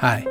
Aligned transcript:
Hi, 0.00 0.24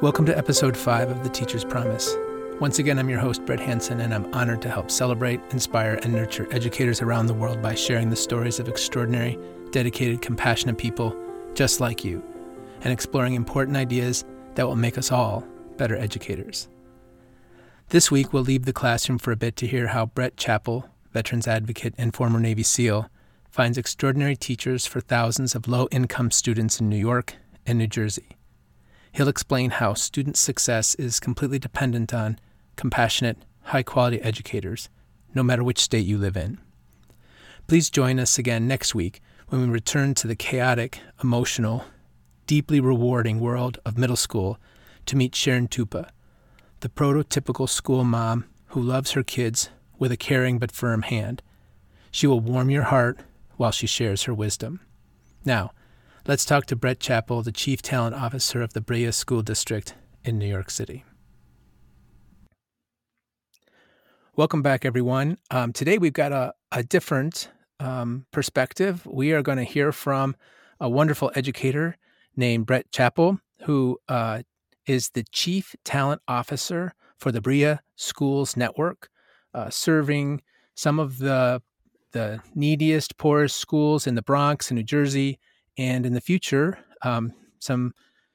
welcome 0.00 0.24
to 0.26 0.38
episode 0.38 0.76
5 0.76 1.10
of 1.10 1.24
The 1.24 1.28
Teacher's 1.28 1.64
Promise. 1.64 2.14
Once 2.60 2.78
again, 2.78 3.00
I'm 3.00 3.10
your 3.10 3.18
host, 3.18 3.44
Brett 3.44 3.58
Hanson, 3.58 3.98
and 3.98 4.14
I'm 4.14 4.32
honored 4.32 4.62
to 4.62 4.70
help 4.70 4.92
celebrate, 4.92 5.40
inspire, 5.50 5.98
and 6.04 6.12
nurture 6.12 6.46
educators 6.52 7.02
around 7.02 7.26
the 7.26 7.34
world 7.34 7.60
by 7.60 7.74
sharing 7.74 8.10
the 8.10 8.14
stories 8.14 8.60
of 8.60 8.68
extraordinary, 8.68 9.36
dedicated, 9.72 10.22
compassionate 10.22 10.78
people 10.78 11.16
just 11.52 11.80
like 11.80 12.04
you, 12.04 12.22
and 12.82 12.92
exploring 12.92 13.34
important 13.34 13.76
ideas 13.76 14.24
that 14.54 14.68
will 14.68 14.76
make 14.76 14.96
us 14.96 15.10
all 15.10 15.44
better 15.78 15.96
educators. 15.96 16.68
This 17.88 18.12
week, 18.12 18.32
we'll 18.32 18.44
leave 18.44 18.66
the 18.66 18.72
classroom 18.72 19.18
for 19.18 19.32
a 19.32 19.36
bit 19.36 19.56
to 19.56 19.66
hear 19.66 19.88
how 19.88 20.06
Brett 20.06 20.36
Chappell, 20.36 20.88
veterans 21.10 21.48
advocate 21.48 21.94
and 21.98 22.14
former 22.14 22.38
Navy 22.38 22.62
SEAL, 22.62 23.10
finds 23.50 23.78
extraordinary 23.78 24.36
teachers 24.36 24.86
for 24.86 25.00
thousands 25.00 25.56
of 25.56 25.66
low 25.66 25.88
income 25.90 26.30
students 26.30 26.78
in 26.78 26.88
New 26.88 26.94
York 26.94 27.34
and 27.66 27.78
New 27.78 27.88
Jersey. 27.88 28.36
He'll 29.12 29.28
explain 29.28 29.70
how 29.70 29.94
student 29.94 30.36
success 30.36 30.94
is 30.94 31.20
completely 31.20 31.58
dependent 31.58 32.14
on 32.14 32.38
compassionate, 32.76 33.38
high 33.64 33.82
quality 33.82 34.20
educators, 34.22 34.88
no 35.34 35.42
matter 35.42 35.62
which 35.62 35.80
state 35.80 36.06
you 36.06 36.16
live 36.16 36.36
in. 36.36 36.58
Please 37.66 37.90
join 37.90 38.18
us 38.18 38.38
again 38.38 38.66
next 38.66 38.94
week 38.94 39.20
when 39.48 39.60
we 39.60 39.68
return 39.68 40.14
to 40.14 40.26
the 40.26 40.34
chaotic, 40.34 41.00
emotional, 41.22 41.84
deeply 42.46 42.80
rewarding 42.80 43.38
world 43.38 43.78
of 43.84 43.98
middle 43.98 44.16
school 44.16 44.58
to 45.06 45.16
meet 45.16 45.34
Sharon 45.34 45.68
Tupa, 45.68 46.08
the 46.80 46.88
prototypical 46.88 47.68
school 47.68 48.04
mom 48.04 48.46
who 48.68 48.80
loves 48.80 49.12
her 49.12 49.22
kids 49.22 49.68
with 49.98 50.10
a 50.10 50.16
caring 50.16 50.58
but 50.58 50.72
firm 50.72 51.02
hand. 51.02 51.42
She 52.10 52.26
will 52.26 52.40
warm 52.40 52.70
your 52.70 52.84
heart 52.84 53.20
while 53.56 53.70
she 53.70 53.86
shares 53.86 54.24
her 54.24 54.34
wisdom. 54.34 54.80
Now, 55.44 55.72
let's 56.26 56.44
talk 56.44 56.66
to 56.66 56.76
Brett 56.76 57.00
Chappell, 57.00 57.42
the 57.42 57.52
Chief 57.52 57.82
Talent 57.82 58.14
Officer 58.14 58.62
of 58.62 58.74
the 58.74 58.80
Brilla 58.80 59.12
School 59.12 59.42
District 59.42 59.94
in 60.24 60.38
New 60.38 60.46
York 60.46 60.70
City. 60.70 61.04
Welcome 64.36 64.62
back, 64.62 64.84
everyone. 64.84 65.38
Um, 65.50 65.72
today 65.72 65.98
we've 65.98 66.12
got 66.12 66.32
a, 66.32 66.54
a 66.70 66.82
different 66.82 67.50
um, 67.80 68.26
perspective. 68.30 69.04
We 69.04 69.32
are 69.32 69.42
going 69.42 69.58
to 69.58 69.64
hear 69.64 69.92
from 69.92 70.36
a 70.80 70.88
wonderful 70.88 71.32
educator 71.34 71.96
named 72.36 72.66
Brett 72.66 72.90
Chappell, 72.92 73.40
who 73.64 73.98
uh, 74.08 74.42
is 74.86 75.10
the 75.10 75.24
Chief 75.32 75.74
Talent 75.84 76.22
Officer 76.28 76.94
for 77.18 77.32
the 77.32 77.40
Brilla 77.40 77.80
Schools 77.96 78.56
Network, 78.56 79.10
uh, 79.54 79.70
serving 79.70 80.40
some 80.74 80.98
of 80.98 81.18
the 81.18 81.62
the 82.12 82.42
neediest, 82.54 83.16
poorest 83.16 83.56
schools 83.56 84.06
in 84.06 84.16
the 84.16 84.22
Bronx 84.22 84.70
in 84.70 84.76
New 84.76 84.82
Jersey, 84.82 85.38
and 85.78 86.06
in 86.06 86.12
the 86.12 86.20
future, 86.20 86.78
um, 87.02 87.32
some 87.58 87.92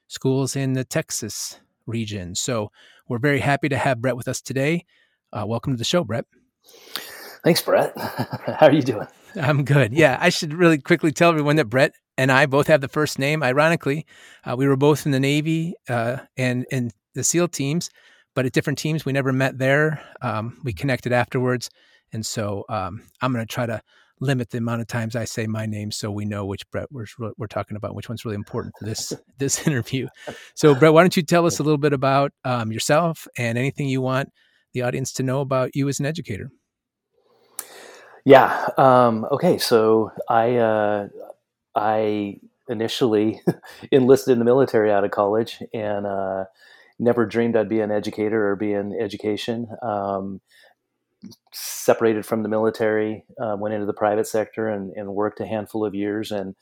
schools 0.07 0.55
in 0.55 0.73
the 0.73 0.83
Texas 0.83 1.59
region. 1.85 2.35
So 2.35 2.71
we're 3.07 3.19
very 3.19 3.39
happy 3.39 3.69
to 3.69 3.77
have 3.77 4.01
Brett 4.01 4.17
with 4.17 4.27
us 4.27 4.41
today. 4.41 4.85
Uh, 5.31 5.45
welcome 5.45 5.73
to 5.73 5.77
the 5.77 5.83
show, 5.83 6.03
Brett. 6.03 6.25
Thanks, 7.43 7.61
Brett. 7.61 7.93
How 7.97 8.67
are 8.67 8.73
you 8.73 8.81
doing? 8.81 9.07
I'm 9.35 9.63
good. 9.63 9.93
Yeah, 9.93 10.17
I 10.19 10.29
should 10.29 10.53
really 10.53 10.77
quickly 10.79 11.11
tell 11.11 11.29
everyone 11.29 11.57
that 11.57 11.65
Brett 11.65 11.93
and 12.17 12.31
I 12.31 12.45
both 12.45 12.67
have 12.67 12.81
the 12.81 12.87
first 12.87 13.19
name. 13.19 13.43
Ironically, 13.43 14.05
uh, 14.43 14.55
we 14.57 14.67
were 14.67 14.75
both 14.75 15.05
in 15.05 15.11
the 15.11 15.19
Navy 15.19 15.75
uh, 15.87 16.17
and 16.35 16.65
in 16.71 16.91
the 17.13 17.23
SEAL 17.23 17.49
teams, 17.49 17.89
but 18.35 18.45
at 18.45 18.53
different 18.53 18.79
teams. 18.79 19.05
We 19.05 19.13
never 19.13 19.31
met 19.31 19.57
there. 19.57 20.01
Um, 20.21 20.59
we 20.63 20.73
connected 20.73 21.13
afterwards, 21.13 21.69
and 22.11 22.25
so 22.25 22.65
um, 22.69 23.03
I'm 23.21 23.33
going 23.33 23.45
to 23.45 23.51
try 23.51 23.65
to 23.65 23.81
limit 24.19 24.49
the 24.49 24.57
amount 24.57 24.81
of 24.81 24.87
times 24.87 25.15
I 25.15 25.25
say 25.25 25.47
my 25.47 25.65
name 25.65 25.91
so 25.91 26.11
we 26.11 26.25
know 26.25 26.45
which 26.45 26.69
Brett 26.71 26.87
we're, 26.91 27.05
we're 27.37 27.47
talking 27.47 27.77
about, 27.77 27.95
which 27.95 28.09
one's 28.09 28.25
really 28.25 28.35
important 28.35 28.73
for 28.77 28.85
this 28.85 29.13
this 29.37 29.67
interview. 29.67 30.07
So, 30.55 30.75
Brett, 30.75 30.93
why 30.93 31.03
don't 31.03 31.15
you 31.15 31.23
tell 31.23 31.45
us 31.45 31.59
a 31.59 31.63
little 31.63 31.77
bit 31.77 31.93
about 31.93 32.31
um, 32.45 32.71
yourself 32.71 33.27
and 33.37 33.57
anything 33.57 33.87
you 33.87 34.01
want 34.01 34.29
the 34.73 34.81
audience 34.81 35.13
to 35.13 35.23
know 35.23 35.41
about 35.41 35.75
you 35.75 35.87
as 35.87 35.99
an 35.99 36.05
educator? 36.05 36.49
Yeah. 38.25 38.67
Um, 38.77 39.25
okay. 39.31 39.57
So 39.57 40.11
I 40.27 40.57
uh, 40.57 41.07
I 41.75 42.39
initially 42.67 43.41
enlisted 43.91 44.33
in 44.33 44.39
the 44.39 44.45
military 44.45 44.91
out 44.91 45.05
of 45.05 45.11
college 45.11 45.63
and 45.73 46.05
uh, 46.05 46.45
never 46.99 47.25
dreamed 47.25 47.55
I'd 47.55 47.69
be 47.69 47.79
an 47.79 47.91
educator 47.91 48.49
or 48.49 48.55
be 48.55 48.73
in 48.73 48.93
education. 48.99 49.67
Um, 49.81 50.41
separated 51.51 52.25
from 52.25 52.43
the 52.43 52.49
military, 52.49 53.25
uh, 53.41 53.55
went 53.57 53.73
into 53.73 53.85
the 53.85 53.93
private 53.93 54.27
sector 54.27 54.67
and, 54.67 54.91
and, 54.95 55.15
worked 55.15 55.39
a 55.39 55.47
handful 55.47 55.83
of 55.83 55.95
years. 55.95 56.31
And 56.31 56.55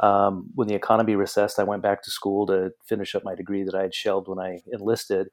um, 0.00 0.50
when 0.54 0.68
the 0.68 0.74
economy 0.74 1.14
recessed, 1.14 1.58
I 1.58 1.64
went 1.64 1.82
back 1.82 2.02
to 2.02 2.10
school 2.10 2.46
to 2.48 2.72
finish 2.84 3.14
up 3.14 3.24
my 3.24 3.34
degree 3.34 3.64
that 3.64 3.74
I 3.74 3.82
had 3.82 3.94
shelved 3.94 4.28
when 4.28 4.38
I 4.38 4.60
enlisted. 4.70 5.28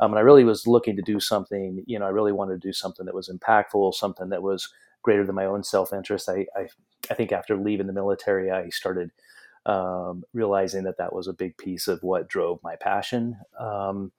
Um, 0.00 0.12
and 0.12 0.18
I 0.18 0.22
really 0.22 0.44
was 0.44 0.66
looking 0.66 0.96
to 0.96 1.02
do 1.02 1.20
something, 1.20 1.84
you 1.86 1.98
know, 1.98 2.06
I 2.06 2.10
really 2.10 2.32
wanted 2.32 2.60
to 2.60 2.68
do 2.68 2.72
something 2.72 3.06
that 3.06 3.14
was 3.14 3.28
impactful, 3.28 3.94
something 3.94 4.30
that 4.30 4.42
was 4.42 4.72
greater 5.02 5.24
than 5.24 5.34
my 5.34 5.44
own 5.44 5.62
self 5.62 5.92
interest. 5.92 6.28
I, 6.28 6.46
I, 6.56 6.66
I, 7.10 7.14
think 7.14 7.30
after 7.30 7.56
leaving 7.56 7.86
the 7.86 7.92
military, 7.92 8.50
I 8.50 8.70
started 8.70 9.10
um, 9.66 10.24
realizing 10.32 10.84
that 10.84 10.98
that 10.98 11.14
was 11.14 11.28
a 11.28 11.32
big 11.32 11.56
piece 11.58 11.86
of 11.88 12.02
what 12.02 12.28
drove 12.28 12.58
my 12.62 12.76
passion. 12.76 13.36
Um, 13.60 14.12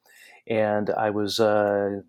and 0.47 0.91
I 0.91 1.09
was 1.09 1.39
uh, 1.39 2.01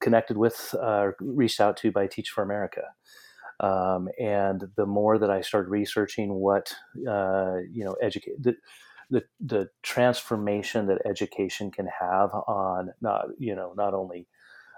connected 0.00 0.36
with, 0.36 0.74
uh, 0.80 1.10
reached 1.20 1.60
out 1.60 1.76
to 1.78 1.90
by 1.90 2.06
Teach 2.06 2.30
for 2.30 2.42
America. 2.42 2.82
Um, 3.60 4.08
and 4.18 4.68
the 4.76 4.86
more 4.86 5.18
that 5.18 5.30
I 5.30 5.40
started 5.40 5.68
researching 5.68 6.34
what, 6.34 6.74
uh, 7.08 7.58
you 7.70 7.84
know, 7.84 7.94
educate, 8.02 8.42
the, 8.42 8.56
the, 9.40 9.68
transformation 9.82 10.86
that 10.86 11.02
education 11.04 11.70
can 11.70 11.86
have 11.86 12.30
on 12.32 12.92
not, 13.00 13.26
you 13.38 13.54
know, 13.54 13.72
not 13.76 13.94
only 13.94 14.26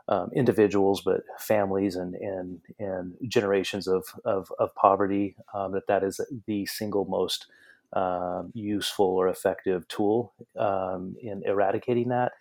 um, 0.08 0.30
individuals, 0.34 1.00
but 1.02 1.22
families 1.38 1.96
and, 1.96 2.14
and, 2.14 2.60
and 2.78 3.14
generations 3.26 3.86
of, 3.86 4.04
of, 4.24 4.48
of 4.58 4.74
poverty, 4.74 5.36
um, 5.54 5.72
that 5.72 5.86
that 5.86 6.02
is 6.02 6.20
the 6.46 6.66
single 6.66 7.06
most 7.06 7.46
um, 7.94 8.50
useful 8.54 9.06
or 9.06 9.28
effective 9.28 9.86
tool 9.88 10.34
um, 10.58 11.14
in 11.22 11.42
eradicating 11.46 12.08
that 12.08 12.32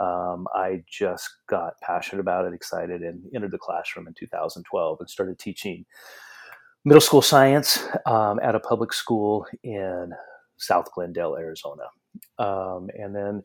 um, 0.00 0.48
I 0.54 0.82
just 0.90 1.28
got 1.46 1.74
passionate 1.82 2.20
about 2.20 2.46
it, 2.46 2.54
excited, 2.54 3.02
and 3.02 3.22
entered 3.34 3.50
the 3.50 3.58
classroom 3.58 4.08
in 4.08 4.14
2012 4.14 4.96
and 4.98 5.10
started 5.10 5.38
teaching 5.38 5.84
middle 6.84 7.00
school 7.00 7.22
science 7.22 7.86
um, 8.06 8.40
at 8.42 8.54
a 8.54 8.60
public 8.60 8.92
school 8.92 9.46
in 9.62 10.12
South 10.56 10.90
Glendale, 10.92 11.36
Arizona. 11.36 11.84
Um, 12.38 12.88
and 12.94 13.14
then 13.14 13.42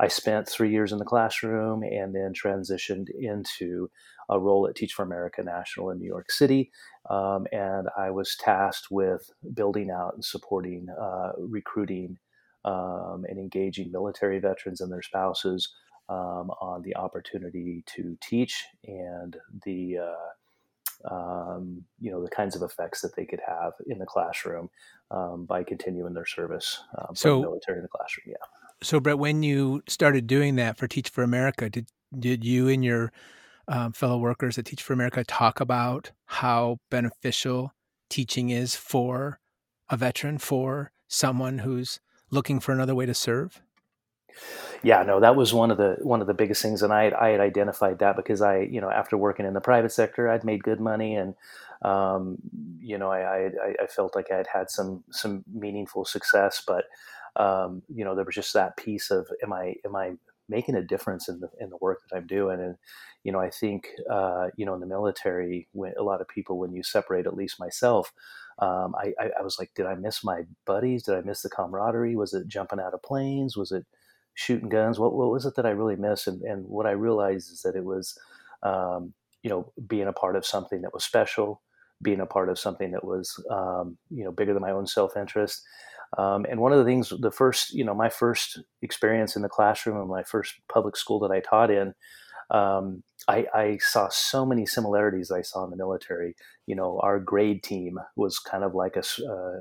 I 0.00 0.08
spent 0.08 0.48
three 0.48 0.70
years 0.70 0.92
in 0.92 0.98
the 0.98 1.04
classroom 1.04 1.82
and 1.82 2.14
then 2.14 2.32
transitioned 2.32 3.08
into 3.18 3.90
a 4.30 4.38
role 4.38 4.66
at 4.66 4.76
Teach 4.76 4.92
for 4.92 5.02
America 5.02 5.42
National 5.42 5.90
in 5.90 5.98
New 5.98 6.06
York 6.06 6.30
City. 6.30 6.70
Um, 7.10 7.46
and 7.52 7.88
I 7.96 8.10
was 8.10 8.36
tasked 8.36 8.88
with 8.90 9.28
building 9.54 9.90
out 9.90 10.14
and 10.14 10.24
supporting 10.24 10.86
uh, 10.88 11.32
recruiting 11.38 12.18
um, 12.64 13.24
and 13.28 13.38
engaging 13.38 13.90
military 13.90 14.38
veterans 14.38 14.80
and 14.80 14.92
their 14.92 15.02
spouses 15.02 15.68
um, 16.08 16.50
on 16.60 16.82
the 16.82 16.96
opportunity 16.96 17.82
to 17.86 18.16
teach 18.20 18.64
and 18.84 19.36
the 19.64 19.98
uh, 19.98 21.10
um, 21.10 21.84
you 22.00 22.10
know 22.10 22.22
the 22.22 22.30
kinds 22.30 22.56
of 22.56 22.62
effects 22.62 23.00
that 23.02 23.14
they 23.14 23.24
could 23.24 23.40
have 23.46 23.72
in 23.86 23.98
the 23.98 24.06
classroom 24.06 24.68
um, 25.10 25.44
by 25.44 25.62
continuing 25.62 26.14
their 26.14 26.26
service 26.26 26.80
um, 26.98 27.14
so, 27.14 27.36
the 27.36 27.42
military 27.42 27.78
in 27.78 27.82
the 27.82 27.88
classroom. 27.88 28.26
Yeah. 28.28 28.46
So, 28.82 29.00
Brett, 29.00 29.18
when 29.18 29.42
you 29.42 29.82
started 29.88 30.26
doing 30.26 30.56
that 30.56 30.76
for 30.76 30.86
Teach 30.86 31.08
for 31.08 31.22
America, 31.22 31.68
did 31.68 31.88
did 32.18 32.44
you 32.44 32.68
and 32.68 32.84
your 32.84 33.12
um, 33.68 33.92
fellow 33.92 34.18
workers 34.18 34.58
at 34.58 34.64
Teach 34.64 34.82
for 34.82 34.92
America 34.92 35.24
talk 35.24 35.60
about 35.60 36.12
how 36.26 36.78
beneficial 36.90 37.72
teaching 38.08 38.50
is 38.50 38.74
for 38.74 39.40
a 39.90 39.96
veteran, 39.96 40.38
for 40.38 40.90
someone 41.06 41.58
who's 41.58 42.00
looking 42.30 42.60
for 42.60 42.72
another 42.72 42.94
way 42.94 43.06
to 43.06 43.14
serve? 43.14 43.62
Yeah, 44.82 45.02
no, 45.02 45.20
that 45.20 45.36
was 45.36 45.52
one 45.52 45.70
of 45.70 45.76
the 45.76 45.96
one 46.02 46.20
of 46.20 46.26
the 46.26 46.34
biggest 46.34 46.62
things, 46.62 46.82
and 46.82 46.92
I 46.92 47.04
had, 47.04 47.14
I 47.14 47.28
had 47.30 47.40
identified 47.40 47.98
that 47.98 48.16
because 48.16 48.40
I, 48.42 48.60
you 48.60 48.80
know, 48.80 48.90
after 48.90 49.16
working 49.16 49.46
in 49.46 49.54
the 49.54 49.60
private 49.60 49.92
sector, 49.92 50.28
I'd 50.28 50.44
made 50.44 50.62
good 50.62 50.80
money, 50.80 51.16
and 51.16 51.34
um, 51.82 52.38
you 52.80 52.98
know, 52.98 53.10
I, 53.10 53.46
I, 53.46 53.74
I 53.82 53.86
felt 53.86 54.14
like 54.14 54.30
I 54.30 54.36
had 54.36 54.46
had 54.52 54.70
some 54.70 55.04
some 55.10 55.44
meaningful 55.52 56.04
success, 56.04 56.62
but 56.66 56.84
um, 57.36 57.82
you 57.94 58.04
know, 58.04 58.14
there 58.14 58.24
was 58.24 58.34
just 58.34 58.52
that 58.54 58.76
piece 58.76 59.10
of 59.10 59.26
am 59.42 59.52
I 59.52 59.74
am 59.84 59.96
I 59.96 60.12
making 60.48 60.76
a 60.76 60.82
difference 60.82 61.28
in 61.28 61.40
the 61.40 61.50
in 61.60 61.70
the 61.70 61.76
work 61.80 62.00
that 62.10 62.16
I'm 62.16 62.26
doing, 62.26 62.60
and 62.60 62.76
you 63.24 63.32
know, 63.32 63.40
I 63.40 63.50
think 63.50 63.88
uh, 64.10 64.48
you 64.56 64.64
know, 64.64 64.74
in 64.74 64.80
the 64.80 64.86
military, 64.86 65.68
when 65.72 65.92
a 65.98 66.02
lot 66.02 66.20
of 66.20 66.28
people, 66.28 66.58
when 66.58 66.72
you 66.72 66.82
separate, 66.82 67.26
at 67.26 67.34
least 67.36 67.60
myself. 67.60 68.12
Um, 68.60 68.96
I, 68.96 69.12
I, 69.20 69.30
I 69.38 69.42
was 69.42 69.56
like, 69.56 69.70
did 69.76 69.86
I 69.86 69.94
miss 69.94 70.24
my 70.24 70.42
buddies? 70.66 71.04
Did 71.04 71.14
I 71.14 71.20
miss 71.20 71.42
the 71.42 71.48
camaraderie? 71.48 72.16
Was 72.16 72.34
it 72.34 72.48
jumping 72.48 72.80
out 72.80 72.92
of 72.92 73.00
planes? 73.04 73.56
Was 73.56 73.70
it 73.70 73.86
shooting 74.38 74.68
guns. 74.68 75.00
What, 75.00 75.14
what 75.14 75.32
was 75.32 75.46
it 75.46 75.56
that 75.56 75.66
I 75.66 75.70
really 75.70 75.96
missed? 75.96 76.28
And, 76.28 76.40
and 76.42 76.64
what 76.64 76.86
I 76.86 76.92
realized 76.92 77.50
is 77.50 77.62
that 77.62 77.74
it 77.74 77.84
was, 77.84 78.16
um, 78.62 79.12
you 79.42 79.50
know, 79.50 79.72
being 79.88 80.06
a 80.06 80.12
part 80.12 80.36
of 80.36 80.46
something 80.46 80.80
that 80.82 80.94
was 80.94 81.02
special, 81.02 81.60
being 82.00 82.20
a 82.20 82.26
part 82.26 82.48
of 82.48 82.56
something 82.56 82.92
that 82.92 83.04
was, 83.04 83.44
um, 83.50 83.98
you 84.10 84.22
know, 84.22 84.30
bigger 84.30 84.54
than 84.54 84.62
my 84.62 84.70
own 84.70 84.86
self 84.86 85.16
interest. 85.16 85.60
Um, 86.16 86.46
and 86.48 86.60
one 86.60 86.72
of 86.72 86.78
the 86.78 86.84
things, 86.84 87.12
the 87.18 87.32
first, 87.32 87.74
you 87.74 87.84
know, 87.84 87.94
my 87.94 88.08
first 88.08 88.60
experience 88.80 89.34
in 89.34 89.42
the 89.42 89.48
classroom 89.48 89.98
and 89.98 90.08
my 90.08 90.22
first 90.22 90.54
public 90.72 90.96
school 90.96 91.18
that 91.18 91.32
I 91.32 91.40
taught 91.40 91.72
in, 91.72 91.94
um, 92.50 93.02
I, 93.26 93.46
I, 93.52 93.78
saw 93.78 94.08
so 94.08 94.46
many 94.46 94.64
similarities 94.64 95.30
I 95.30 95.42
saw 95.42 95.64
in 95.64 95.70
the 95.70 95.76
military. 95.76 96.34
You 96.66 96.76
know, 96.76 96.98
our 97.02 97.20
grade 97.20 97.62
team 97.62 97.98
was 98.16 98.38
kind 98.38 98.64
of 98.64 98.74
like 98.74 98.96
a, 98.96 99.02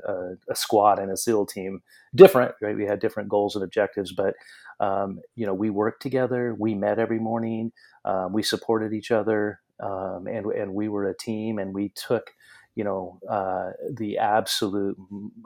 a, 0.08 0.36
a 0.50 0.56
squad 0.56 0.98
and 0.98 1.12
a 1.12 1.18
SEAL 1.18 1.48
team, 1.48 1.82
different, 2.16 2.54
right? 2.62 2.78
We 2.78 2.86
had 2.86 3.02
different 3.02 3.28
goals 3.28 3.56
and 3.56 3.64
objectives, 3.64 4.14
but 4.14 4.36
um, 4.80 5.22
you 5.36 5.46
know, 5.46 5.54
we 5.54 5.70
worked 5.70 6.02
together. 6.02 6.56
We 6.58 6.76
met 6.76 7.00
every 7.00 7.20
morning. 7.20 7.72
Um, 8.06 8.34
we 8.34 8.44
supported 8.44 8.94
each 8.94 9.12
other, 9.12 9.60
um, 9.80 10.28
and 10.28 10.46
and 10.48 10.74
we 10.74 10.88
were 10.90 11.06
a 11.10 11.18
team. 11.18 11.60
And 11.60 11.74
we 11.74 11.90
took, 11.90 12.32
you 12.76 12.84
know, 12.84 13.20
uh, 13.30 13.72
the 13.92 14.18
absolute 14.18 14.98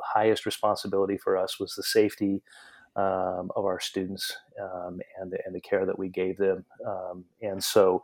highest 0.04 0.46
responsibility 0.46 1.18
for 1.18 1.38
us 1.38 1.60
was 1.60 1.76
the 1.76 1.84
safety 1.84 2.44
um, 2.96 3.52
of 3.56 3.66
our 3.66 3.80
students 3.80 4.36
um, 4.62 5.00
and 5.20 5.32
the, 5.32 5.40
and 5.46 5.56
the 5.56 5.62
care 5.62 5.86
that 5.86 5.98
we 5.98 6.10
gave 6.10 6.38
them. 6.38 6.66
Um, 6.86 7.26
and 7.42 7.64
so, 7.64 8.02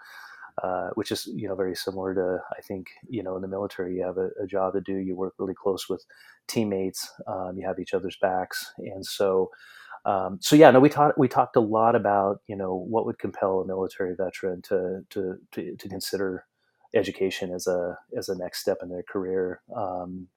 uh, 0.64 0.90
which 0.96 1.12
is 1.12 1.28
you 1.28 1.48
know 1.48 1.56
very 1.56 1.76
similar 1.76 2.16
to 2.16 2.40
I 2.58 2.62
think 2.62 2.88
you 3.08 3.22
know 3.22 3.36
in 3.36 3.44
the 3.44 3.48
military 3.48 3.96
you 3.98 4.04
have 4.04 4.18
a, 4.18 4.30
a 4.42 4.48
job 4.48 4.74
to 4.74 4.82
do. 4.82 4.96
You 4.96 5.16
work 5.16 5.36
really 5.38 5.54
close 5.54 5.88
with 5.90 6.06
teammates. 6.48 7.12
Um, 7.28 7.58
you 7.58 7.68
have 7.68 7.80
each 7.80 7.94
other's 7.94 8.18
backs, 8.22 8.74
and 8.78 9.06
so. 9.06 9.52
Um, 10.06 10.40
so 10.42 10.56
yeah, 10.56 10.72
no, 10.72 10.80
we 10.80 10.90
talked 10.90 11.18
we 11.18 11.28
talked 11.28 11.56
a 11.56 11.62
lot 11.62 11.96
about 11.96 12.42
you 12.48 12.56
know 12.56 12.76
what 12.76 13.06
would 13.06 13.20
compel 13.20 13.60
a 13.60 13.68
military 13.68 14.16
veteran 14.16 14.62
to 14.64 15.02
to 15.10 15.36
to, 15.52 15.76
to 15.76 15.90
consider 15.90 16.46
education 16.96 17.54
as 17.54 17.68
a 17.68 17.98
as 18.18 18.30
a 18.30 18.38
next 18.38 18.60
step 18.60 18.78
in 18.82 18.90
their 18.90 19.04
career. 19.04 19.62
Um, 19.76 20.28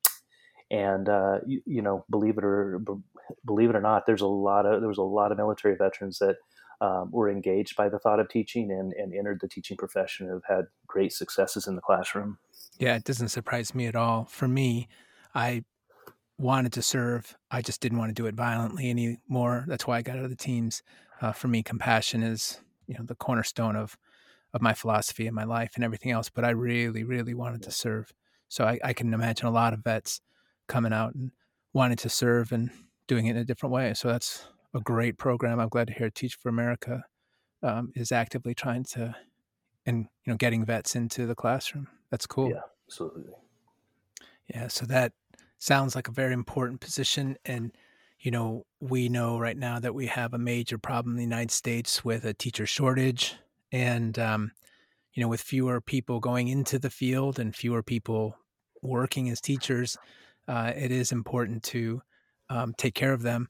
and 0.71 1.09
uh, 1.09 1.39
you, 1.47 1.61
you, 1.67 1.83
know, 1.83 2.05
believe 2.11 2.39
it 2.39 2.45
or 2.45 2.81
believe 3.45 3.71
it 3.71 3.77
or 3.77 3.81
not, 3.81 4.07
there's 4.07 4.21
a 4.21 4.27
lot 4.27 4.67
of 4.67 4.81
there 4.81 4.89
was 4.89 4.99
a 4.99 5.03
lot 5.03 5.33
of 5.33 5.39
military 5.39 5.77
veterans 5.77 6.19
that 6.19 6.37
um, 6.81 7.11
were 7.11 7.29
engaged 7.29 7.77
by 7.77 7.89
the 7.89 7.99
thought 7.99 8.21
of 8.21 8.29
teaching 8.29 8.71
and, 8.71 8.93
and 8.93 9.15
entered 9.15 9.41
the 9.41 9.49
teaching 9.49 9.77
profession 9.77 10.27
and 10.27 10.41
have 10.47 10.57
had 10.57 10.65
great 10.87 11.13
successes 11.13 11.67
in 11.67 11.75
the 11.75 11.83
classroom. 11.83 12.39
Yeah, 12.79 12.95
it 12.95 13.05
doesn't 13.05 13.29
surprise 13.29 13.75
me 13.75 13.87
at 13.87 13.97
all. 13.97 14.25
For 14.25 14.49
me, 14.49 14.89
I 15.35 15.65
wanted 16.41 16.73
to 16.73 16.83
serve. 16.83 17.37
I 17.51 17.63
just 17.63 17.81
didn't 17.81 17.99
want 17.99 18.11
to 18.11 18.23
do 18.23 18.27
it 18.27 18.35
violently 18.35 18.91
anymore. 18.91 19.65
That's 19.69 19.87
why 19.87 19.99
I 19.99 20.03
got 20.03 20.17
out 20.17 20.25
of 20.25 20.31
the 20.31 20.37
teams. 20.37 20.83
Uh, 21.21 21.33
for 21.33 21.49
me, 21.49 21.63
compassion 21.63 22.23
is 22.23 22.61
you 22.87 22.95
know 22.95 23.05
the 23.05 23.15
cornerstone 23.15 23.77
of 23.77 23.97
of 24.53 24.61
my 24.61 24.75
philosophy 24.75 25.27
and 25.27 25.37
my 25.37 25.45
life 25.45 25.73
and 25.75 25.85
everything 25.85 26.11
else. 26.11 26.29
But 26.29 26.45
I 26.45 26.51
really, 26.51 27.05
really 27.05 27.35
wanted 27.35 27.63
to 27.63 27.71
serve. 27.71 28.13
So 28.49 28.65
I, 28.65 28.81
I 28.83 28.93
can 28.93 29.15
imagine 29.15 29.47
a 29.47 29.53
lot 29.53 29.73
of 29.73 29.85
vets 29.85 30.21
coming 30.67 30.93
out 30.93 31.15
and 31.15 31.31
wanting 31.73 31.99
to 31.99 32.09
serve 32.09 32.51
and 32.51 32.71
doing 33.07 33.27
it 33.27 33.31
in 33.31 33.37
a 33.37 33.45
different 33.45 33.73
way. 33.73 33.95
So 33.95 34.09
that's 34.09 34.47
a 34.75 34.81
great 34.81 35.19
program. 35.19 35.61
I'm 35.61 35.69
glad 35.69 35.87
to 35.89 35.93
hear 35.93 36.11
Teach 36.11 36.35
for 36.35 36.49
America 36.49 37.05
um, 37.63 37.93
is 37.95 38.11
actively 38.11 38.55
trying 38.55 38.85
to 38.85 39.15
and 39.87 40.07
you 40.25 40.33
know 40.33 40.37
getting 40.37 40.65
vets 40.65 40.97
into 40.97 41.27
the 41.27 41.35
classroom. 41.35 41.89
That's 42.11 42.27
cool. 42.27 42.51
Yeah, 42.51 42.61
absolutely. 42.89 43.33
Yeah, 44.49 44.69
so 44.69 44.85
that 44.87 45.13
sounds 45.61 45.95
like 45.95 46.09
a 46.09 46.13
very 46.13 46.33
important 46.33 46.81
position 46.81 47.37
and 47.45 47.71
you 48.23 48.31
know, 48.31 48.67
we 48.81 49.09
know 49.09 49.39
right 49.39 49.57
now 49.57 49.81
that 49.81 49.95
we 49.95 50.07
have 50.07 50.35
a 50.35 50.39
major 50.39 50.77
problem 50.77 51.13
in 51.13 51.17
the 51.17 51.23
United 51.23 51.51
States 51.51 52.05
with 52.05 52.27
a 52.27 52.35
teacher 52.35 52.67
shortage 52.67 53.35
and 53.73 54.19
um, 54.19 54.53
you 55.15 55.23
know, 55.23 55.29
with 55.29 55.41
fewer 55.41 55.81
people 55.81 56.21
going 56.21 56.49
into 56.49 56.79
the 56.79 56.91
field 56.91 57.39
and 57.39 57.55
fewer 57.55 57.83
people 57.83 58.37
working 58.83 59.31
as 59.31 59.41
teachers, 59.41 59.97
uh, 60.49 60.73
it 60.77 60.91
is 60.91 61.13
important 61.13 61.63
to 61.63 62.03
um, 62.49 62.75
take 62.77 62.95
care 62.95 63.13
of 63.13 63.23
them. 63.23 63.49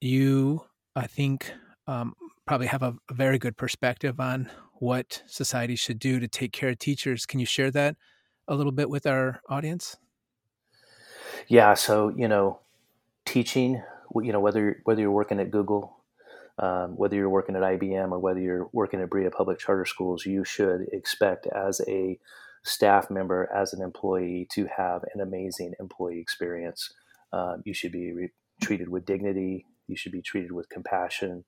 You, 0.00 0.64
I 0.96 1.06
think, 1.06 1.52
um, 1.86 2.14
probably 2.46 2.66
have 2.66 2.82
a, 2.82 2.94
a, 3.08 3.14
very 3.14 3.38
good 3.38 3.56
perspective 3.56 4.18
on 4.18 4.50
what 4.74 5.22
society 5.26 5.76
should 5.76 5.98
do 5.98 6.18
to 6.18 6.28
take 6.28 6.52
care 6.52 6.70
of 6.70 6.78
teachers. 6.78 7.26
Can 7.26 7.38
you 7.38 7.46
share 7.46 7.70
that 7.72 7.96
a 8.48 8.54
little 8.54 8.72
bit 8.72 8.90
with 8.90 9.06
our 9.06 9.40
audience? 9.48 9.96
Yeah. 11.48 11.74
So 11.74 12.12
you 12.16 12.28
know, 12.28 12.60
teaching. 13.24 13.82
You 14.14 14.32
know, 14.32 14.40
whether 14.40 14.80
whether 14.84 15.00
you're 15.00 15.10
working 15.12 15.40
at 15.40 15.50
Google, 15.52 15.96
um, 16.58 16.96
whether 16.96 17.16
you're 17.16 17.30
working 17.30 17.56
at 17.56 17.62
IBM 17.62 18.12
or 18.12 18.18
whether 18.18 18.40
you're 18.40 18.68
working 18.72 19.00
at 19.00 19.08
Brilla 19.10 19.32
Public 19.32 19.58
Charter 19.58 19.84
Schools, 19.86 20.26
you 20.26 20.44
should 20.44 20.86
expect 20.92 21.46
as 21.46 21.80
a 21.88 22.18
staff 22.64 23.10
member, 23.10 23.48
as 23.54 23.72
an 23.72 23.82
employee, 23.82 24.48
to 24.52 24.68
have 24.76 25.04
an 25.14 25.20
amazing 25.20 25.74
employee 25.80 26.20
experience. 26.20 26.92
Um, 27.32 27.62
you 27.64 27.72
should 27.72 27.92
be 27.92 28.12
re- 28.12 28.32
treated 28.60 28.88
with 28.88 29.06
dignity. 29.06 29.64
You 29.86 29.96
should 29.96 30.12
be 30.12 30.22
treated 30.22 30.52
with 30.52 30.68
compassion. 30.68 31.44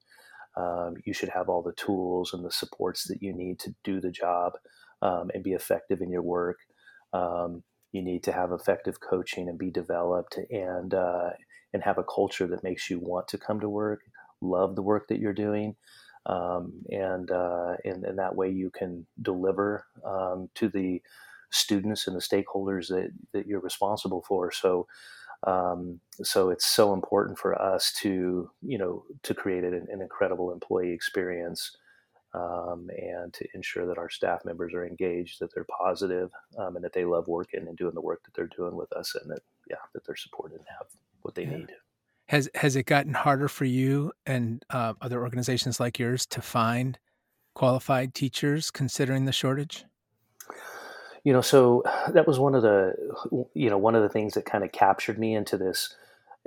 Um, 0.56 0.95
you 1.05 1.12
should 1.12 1.31
have 1.31 1.49
all 1.49 1.62
the 1.62 1.73
tools 1.73 2.33
and 2.33 2.45
the 2.45 2.50
supports 2.50 3.05
that 3.09 3.23
you 3.23 3.33
need 3.33 3.59
to 3.61 3.75
do 3.85 4.00
the 4.00 4.11
job 4.11 4.55
um, 5.03 5.31
and 5.35 5.43
be 5.43 5.53
effective 5.53 6.00
in 6.00 6.11
your 6.11 6.23
work. 6.23 6.59
Um, 7.12 7.62
you 7.93 8.03
need 8.03 8.23
to 8.25 8.33
have 8.33 8.53
effective 8.53 9.00
coaching 9.00 9.49
and 9.49 9.59
be 9.59 9.71
developed 9.71 10.39
and 10.50 10.94
uh, 10.94 11.31
and 11.73 11.83
have 11.83 11.99
a 11.99 12.05
culture 12.05 12.47
that 12.47 12.65
makes 12.65 12.91
you 12.91 12.99
want 12.99 13.29
to 13.29 13.39
come 13.39 13.61
to 13.61 13.69
work, 13.69 14.00
love 14.41 14.77
the 14.77 14.83
work 14.83 15.09
that 15.09 15.19
you're 15.19 15.33
doing, 15.33 15.75
um, 16.27 16.73
and, 16.91 17.31
uh, 17.31 17.75
and, 17.85 18.05
and 18.05 18.19
that 18.19 18.37
way 18.37 18.50
you 18.50 18.71
can 18.71 19.06
deliver 19.21 19.87
um, 20.05 20.49
to 20.55 20.69
the 20.69 21.03
students 21.50 22.06
and 22.06 22.17
the 22.17 22.21
stakeholders 22.21 22.89
that, 22.89 23.11
that 23.33 23.47
you're 23.47 23.61
responsible 23.61 24.23
for. 24.27 24.50
So, 24.50 24.87
um, 25.47 26.00
so 26.23 26.50
it's 26.50 26.67
so 26.67 26.93
important 26.93 27.38
for 27.38 27.61
us 27.61 27.93
to 28.03 28.49
you 28.62 28.79
know 28.79 29.05
to 29.25 29.35
create 29.35 29.65
an, 29.65 29.87
an 29.91 30.00
incredible 30.00 30.53
employee 30.53 30.93
experience. 30.93 31.77
Um, 32.34 32.88
and 32.96 33.32
to 33.34 33.46
ensure 33.55 33.87
that 33.87 33.99
our 33.99 34.08
staff 34.08 34.44
members 34.46 34.73
are 34.73 34.87
engaged, 34.87 35.40
that 35.40 35.55
they're 35.55 35.67
positive, 35.67 36.31
um, 36.56 36.76
and 36.76 36.84
that 36.84 36.94
they 36.94 37.05
love 37.05 37.29
working 37.29 37.69
and 37.69 37.76
doing 37.76 37.94
the 37.94 38.00
work 38.00 38.23
that 38.25 38.32
they're 38.34 38.46
doing 38.46 38.75
with 38.75 38.90
us, 38.94 39.14
and 39.14 39.31
that 39.31 39.43
yeah, 39.69 39.76
that 39.93 40.06
they're 40.06 40.17
supported 40.17 40.56
and 40.56 40.67
have 40.79 40.87
what 41.20 41.34
they 41.34 41.44
yeah. 41.44 41.58
need. 41.58 41.73
Has 42.29 42.49
has 42.55 42.76
it 42.76 42.84
gotten 42.84 43.12
harder 43.12 43.49
for 43.49 43.67
you 43.67 44.12
and 44.25 44.64
uh, 44.70 44.94
other 45.02 45.23
organizations 45.23 45.79
like 45.79 45.99
yours 45.99 46.25
to 46.26 46.40
find 46.40 46.99
qualified 47.54 48.14
teachers, 48.14 48.71
considering 48.71 49.25
the 49.25 49.33
shortage? 49.33 49.85
You 51.25 51.33
know, 51.33 51.40
so 51.40 51.85
that 52.09 52.26
was 52.26 52.38
one 52.38 52.54
of 52.54 52.62
the 52.62 52.95
you 53.54 53.71
know 53.71 53.78
one 53.78 53.95
of 53.95 54.02
the 54.02 54.09
things 54.09 54.35
that 54.35 54.45
kind 54.45 54.64
of 54.64 54.73
captured 54.73 55.18
me 55.18 55.35
into 55.35 55.57
this 55.57 55.95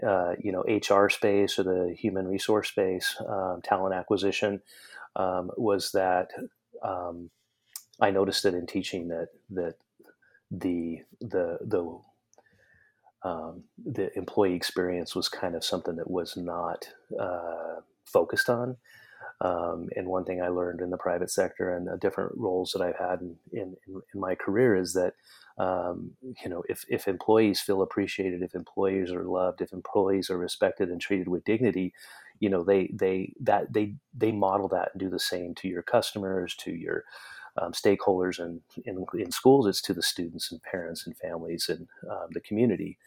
uh, 0.06 0.34
you 0.40 0.52
know 0.52 0.64
HR 0.68 1.10
space 1.10 1.58
or 1.58 1.64
the 1.64 1.96
human 1.98 2.28
resource 2.28 2.70
space, 2.70 3.16
um, 3.28 3.62
talent 3.64 3.96
acquisition, 3.96 4.62
um, 5.16 5.52
was 5.58 5.92
that 5.92 6.30
um, 6.84 7.30
I 8.00 8.12
noticed 8.12 8.46
it 8.46 8.54
in 8.54 8.68
teaching 8.68 9.08
that 9.10 9.30
that 9.52 9.76
the 10.52 11.00
the 11.22 11.58
the 11.62 12.00
um, 13.24 13.64
the 13.84 14.16
employee 14.18 14.54
experience 14.54 15.16
was 15.16 15.28
kind 15.28 15.56
of 15.56 15.64
something 15.64 15.96
that 15.96 16.10
was 16.10 16.38
not 16.38 16.88
uh, 17.20 17.82
focused 18.06 18.50
on. 18.50 18.78
Um, 19.42 19.90
and 19.96 20.08
one 20.08 20.24
thing 20.24 20.42
I 20.42 20.48
learned 20.48 20.80
in 20.80 20.92
the 20.92 20.98
private 20.98 21.30
sector 21.30 21.76
and 21.76 21.88
the 21.88 21.98
different 21.98 22.34
roles 22.38 22.72
that 22.72 22.82
I've 22.82 22.98
had 22.98 23.20
in, 23.22 23.36
in, 23.52 23.76
in 23.88 24.20
my 24.20 24.36
career 24.36 24.76
is 24.76 24.94
that, 24.94 25.14
um, 25.58 26.12
you 26.22 26.50
know, 26.50 26.64
if, 26.70 26.86
if 26.88 27.08
employees 27.08 27.60
feel 27.60 27.82
appreciated, 27.82 28.42
if 28.42 28.56
employees 28.56 29.12
are 29.12 29.24
loved, 29.24 29.62
if 29.62 29.74
employees 29.74 30.30
are 30.30 30.38
respected 30.38 30.90
and 30.90 31.02
treated 31.02 31.28
with 31.28 31.44
dignity, 31.44 31.94
you 32.40 32.50
know, 32.50 32.64
they, 32.64 32.90
they, 32.94 33.34
that 33.42 33.74
they, 33.74 33.96
they 34.14 34.32
model 34.32 34.68
that 34.70 34.90
and 34.94 35.00
do 35.00 35.10
the 35.10 35.20
same 35.20 35.56
to 35.56 35.68
your 35.68 35.82
customers, 35.84 36.56
to 36.56 36.72
your, 36.72 37.04
um, 37.58 37.72
stakeholders 37.72 38.40
and 38.40 38.62
in, 38.86 39.06
in, 39.14 39.32
schools, 39.32 39.66
it's 39.68 39.82
to 39.82 39.94
the 39.94 40.02
students 40.02 40.52
and 40.52 40.62
parents 40.64 41.06
and 41.06 41.16
families 41.18 41.70
and 41.70 41.88
um, 42.10 42.28
the 42.32 42.42
community. 42.42 42.98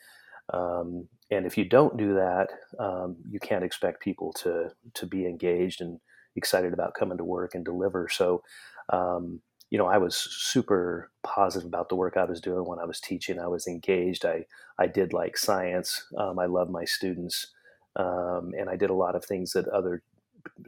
Um, 0.52 1.08
and 1.30 1.44
if 1.44 1.58
you 1.58 1.64
don't 1.64 1.96
do 1.96 2.14
that, 2.14 2.48
um, 2.78 3.16
you 3.30 3.38
can't 3.38 3.64
expect 3.64 4.00
people 4.00 4.32
to 4.34 4.70
to 4.94 5.06
be 5.06 5.26
engaged 5.26 5.80
and 5.80 6.00
excited 6.36 6.72
about 6.72 6.94
coming 6.94 7.18
to 7.18 7.24
work 7.24 7.54
and 7.54 7.64
deliver. 7.64 8.08
So, 8.08 8.42
um, 8.90 9.40
you 9.70 9.76
know, 9.76 9.86
I 9.86 9.98
was 9.98 10.16
super 10.16 11.10
positive 11.22 11.66
about 11.66 11.90
the 11.90 11.96
work 11.96 12.16
I 12.16 12.24
was 12.24 12.40
doing 12.40 12.64
when 12.64 12.78
I 12.78 12.86
was 12.86 13.00
teaching. 13.00 13.38
I 13.38 13.48
was 13.48 13.66
engaged. 13.66 14.24
I 14.24 14.46
I 14.78 14.86
did 14.86 15.12
like 15.12 15.36
science. 15.36 16.06
Um, 16.16 16.38
I 16.38 16.46
love 16.46 16.70
my 16.70 16.84
students, 16.86 17.48
and 17.98 18.70
I 18.70 18.76
did 18.76 18.90
a 18.90 18.94
lot 18.94 19.14
of 19.14 19.24
things 19.24 19.52
that 19.52 19.68
other 19.68 20.02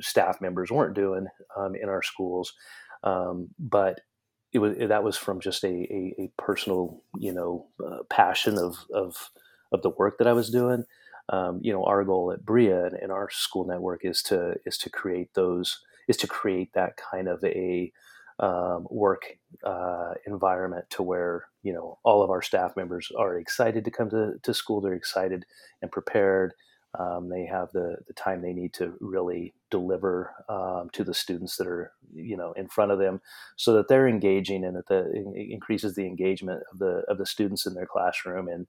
staff 0.01 0.41
members 0.41 0.71
weren't 0.71 0.95
doing 0.95 1.27
in 1.81 1.89
our 1.89 2.03
schools. 2.03 2.53
Um, 3.03 3.49
but 3.59 4.01
it 4.53 4.59
was 4.59 4.77
that 4.79 5.05
was 5.05 5.17
from 5.17 5.41
just 5.41 5.65
a, 5.65 5.69
a, 5.69 6.15
a 6.19 6.33
personal, 6.37 7.03
you 7.19 7.33
know, 7.33 7.67
uh, 7.85 8.03
passion 8.09 8.59
of, 8.59 8.77
of 8.93 9.31
of 9.73 9.83
the 9.83 9.91
work 9.91 10.19
that 10.19 10.27
I 10.27 10.33
was 10.33 10.51
doing. 10.51 10.85
Um, 11.29 11.61
you 11.63 11.73
know, 11.73 11.85
our 11.85 12.05
goal 12.05 12.33
at 12.33 12.45
Brilla 12.45 12.89
and, 12.89 12.97
and, 12.97 13.13
our 13.13 13.31
school 13.31 13.65
network 13.65 14.05
is 14.05 14.21
to 14.25 14.57
is 14.67 14.77
to 14.79 14.91
create 14.91 15.33
those 15.35 15.81
is 16.09 16.17
to 16.19 16.27
create 16.27 16.73
that 16.73 16.97
kind 16.97 17.29
of 17.29 17.43
a 17.45 17.93
um, 18.41 18.89
work 18.91 19.39
uh, 19.63 20.15
environment 20.27 20.87
to 20.91 21.05
where 21.05 21.45
you 21.63 21.73
know 21.73 21.99
all 22.03 22.23
of 22.23 22.31
our 22.31 22.43
staff 22.43 22.75
members 22.77 23.13
are 23.17 23.39
excited 23.39 23.85
to 23.85 23.91
come 23.93 24.11
to, 24.11 24.33
to 24.43 24.53
school. 24.53 24.81
They're 24.81 24.95
excited 24.95 25.47
and 25.83 25.93
prepared. 25.93 26.55
Um, 26.99 27.29
they 27.29 27.47
have 27.47 27.71
the, 27.73 27.97
the 28.07 28.13
time 28.15 28.43
they 28.43 28.53
need 28.53 28.73
to 28.75 28.95
really 29.01 29.55
deliver 29.71 30.35
um, 30.49 30.91
to 30.93 31.05
the 31.05 31.15
students 31.15 31.57
that 31.57 31.67
are 31.67 31.93
you 32.13 32.37
know 32.37 32.53
in 32.53 32.69
front 32.69 32.91
of 32.91 32.99
them 32.99 33.21
so 33.57 33.73
that 33.75 33.89
they're 33.89 34.09
engaging 34.09 34.65
and 34.65 34.77
that 34.77 34.89
the 34.89 35.11
it 35.35 35.51
increases 35.51 35.95
the 35.95 36.07
engagement 36.07 36.63
of 36.73 36.79
the 36.79 37.03
of 37.09 37.19
the 37.19 37.27
students 37.27 37.67
in 37.67 37.75
their 37.75 37.87
classroom. 37.87 38.49
And 38.49 38.67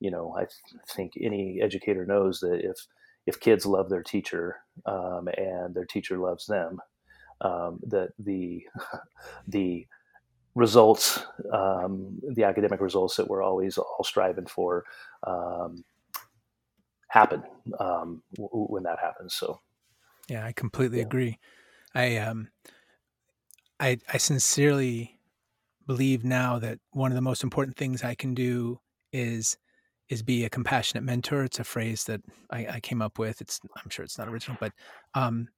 you 0.00 0.10
know 0.10 0.34
i 0.36 0.40
th- 0.40 0.82
think 0.88 1.12
any 1.20 1.60
educator 1.62 2.04
knows 2.06 2.40
that 2.40 2.60
if 2.62 2.86
if 3.26 3.40
kids 3.40 3.66
love 3.66 3.90
their 3.90 4.02
teacher 4.02 4.56
um, 4.86 5.28
and 5.36 5.74
their 5.74 5.84
teacher 5.84 6.18
loves 6.18 6.46
them 6.46 6.80
um, 7.40 7.78
that 7.86 8.10
the 8.18 8.64
the 9.48 9.86
results 10.54 11.20
um, 11.52 12.18
the 12.34 12.44
academic 12.44 12.80
results 12.80 13.16
that 13.16 13.28
we're 13.28 13.42
always 13.42 13.78
all 13.78 14.04
striving 14.04 14.46
for 14.46 14.84
um, 15.26 15.84
happen 17.08 17.42
um, 17.80 18.22
w- 18.36 18.66
when 18.66 18.82
that 18.84 18.98
happens. 18.98 19.34
So, 19.34 19.60
yeah, 20.28 20.44
I 20.44 20.52
completely 20.52 20.98
yeah. 20.98 21.04
agree. 21.04 21.38
I 21.94 22.16
um, 22.18 22.48
I 23.80 23.98
I 24.12 24.18
sincerely 24.18 25.18
believe 25.86 26.24
now 26.24 26.58
that 26.58 26.78
one 26.90 27.10
of 27.10 27.16
the 27.16 27.22
most 27.22 27.42
important 27.42 27.76
things 27.76 28.04
I 28.04 28.14
can 28.14 28.34
do 28.34 28.80
is 29.12 29.56
is 30.08 30.22
be 30.22 30.44
a 30.44 30.50
compassionate 30.50 31.04
mentor. 31.04 31.44
It's 31.44 31.58
a 31.58 31.64
phrase 31.64 32.04
that 32.04 32.20
I, 32.50 32.66
I 32.66 32.80
came 32.80 33.02
up 33.02 33.18
with. 33.18 33.40
It's 33.40 33.60
I'm 33.76 33.90
sure 33.90 34.04
it's 34.04 34.18
not 34.18 34.28
original, 34.28 34.56
but 34.60 34.72
um, 35.14 35.48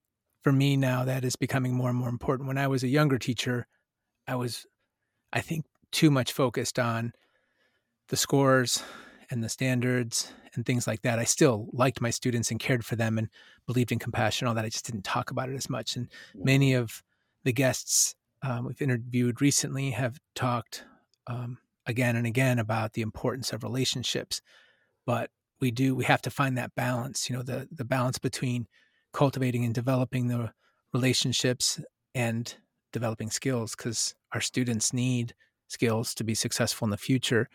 for 0.43 0.53
me 0.53 0.77
now 0.77 1.05
that 1.05 1.25
is 1.25 1.37
becoming 1.37 1.75
more 1.75 1.89
and 1.89 1.99
more 1.99 2.09
important. 2.09 2.49
When 2.49 2.59
I 2.59 2.67
was 2.67 2.83
a 2.83 2.89
younger 2.89 3.19
teacher, 3.19 3.67
I 4.27 4.37
was, 4.37 4.67
I 5.33 5.41
think, 5.41 5.67
too 5.93 6.11
much 6.11 6.33
focused 6.33 6.79
on 6.79 7.13
the 8.09 8.17
scores 8.17 8.83
and 9.31 9.43
the 9.43 9.49
standards 9.49 10.33
and 10.55 10.67
things 10.67 10.87
like 10.87 11.03
that. 11.03 11.19
I 11.19 11.25
still 11.25 11.69
liked 11.73 12.01
my 12.01 12.11
students 12.11 12.51
and 12.51 12.61
cared 12.61 12.85
for 12.85 12.97
them 12.97 13.19
and 13.19 13.29
believed 13.67 13.93
in 13.93 13.99
compassion, 13.99 14.47
all 14.47 14.55
that. 14.55 14.65
I 14.65 14.69
just 14.69 14.87
didn't 14.87 15.05
talk 15.05 15.31
about 15.31 15.49
it 15.49 15.57
as 15.57 15.71
much. 15.71 15.97
And 15.97 16.09
many 16.35 16.75
of 16.75 17.03
the 17.45 17.53
guests 17.53 18.15
um, 18.43 18.67
we've 18.67 18.83
interviewed 18.83 19.41
recently 19.41 19.91
have 19.91 20.19
talked 20.35 20.85
um, 21.27 21.59
again 21.87 22.17
and 22.17 22.27
again 22.27 22.59
about 22.59 22.95
the 22.95 23.03
importance 23.03 23.53
of 23.53 23.63
relationships. 23.63 24.41
But 25.07 25.31
we 25.61 25.71
do 25.71 25.95
we 25.95 26.05
have 26.05 26.23
to 26.23 26.31
find 26.31 26.57
that 26.57 26.75
balance. 26.75 27.29
You 27.29 27.37
know, 27.37 27.43
the 27.43 27.69
the 27.71 27.85
balance 27.85 28.19
between 28.19 28.67
cultivating 29.13 29.65
and 29.65 29.75
developing 29.75 30.29
the 30.29 30.53
relationships 30.93 31.81
and 32.15 32.55
developing 32.93 33.31
skills 33.31 33.75
because 33.77 34.15
our 34.33 34.41
students 34.41 34.93
need 34.93 35.35
skills 35.69 36.15
to 36.15 36.25
be 36.25 36.35
successful 36.35 36.87
in 36.87 36.91
the 36.91 36.97
future. 36.97 37.49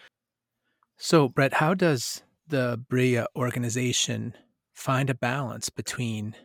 So, 0.97 1.27
Brett, 1.27 1.53
how 1.53 1.73
does 1.73 2.23
the 2.47 2.79
Brilla 2.89 3.25
organization 3.35 4.35
find 4.73 5.09
a 5.09 5.15
balance 5.15 5.69
between 5.69 6.35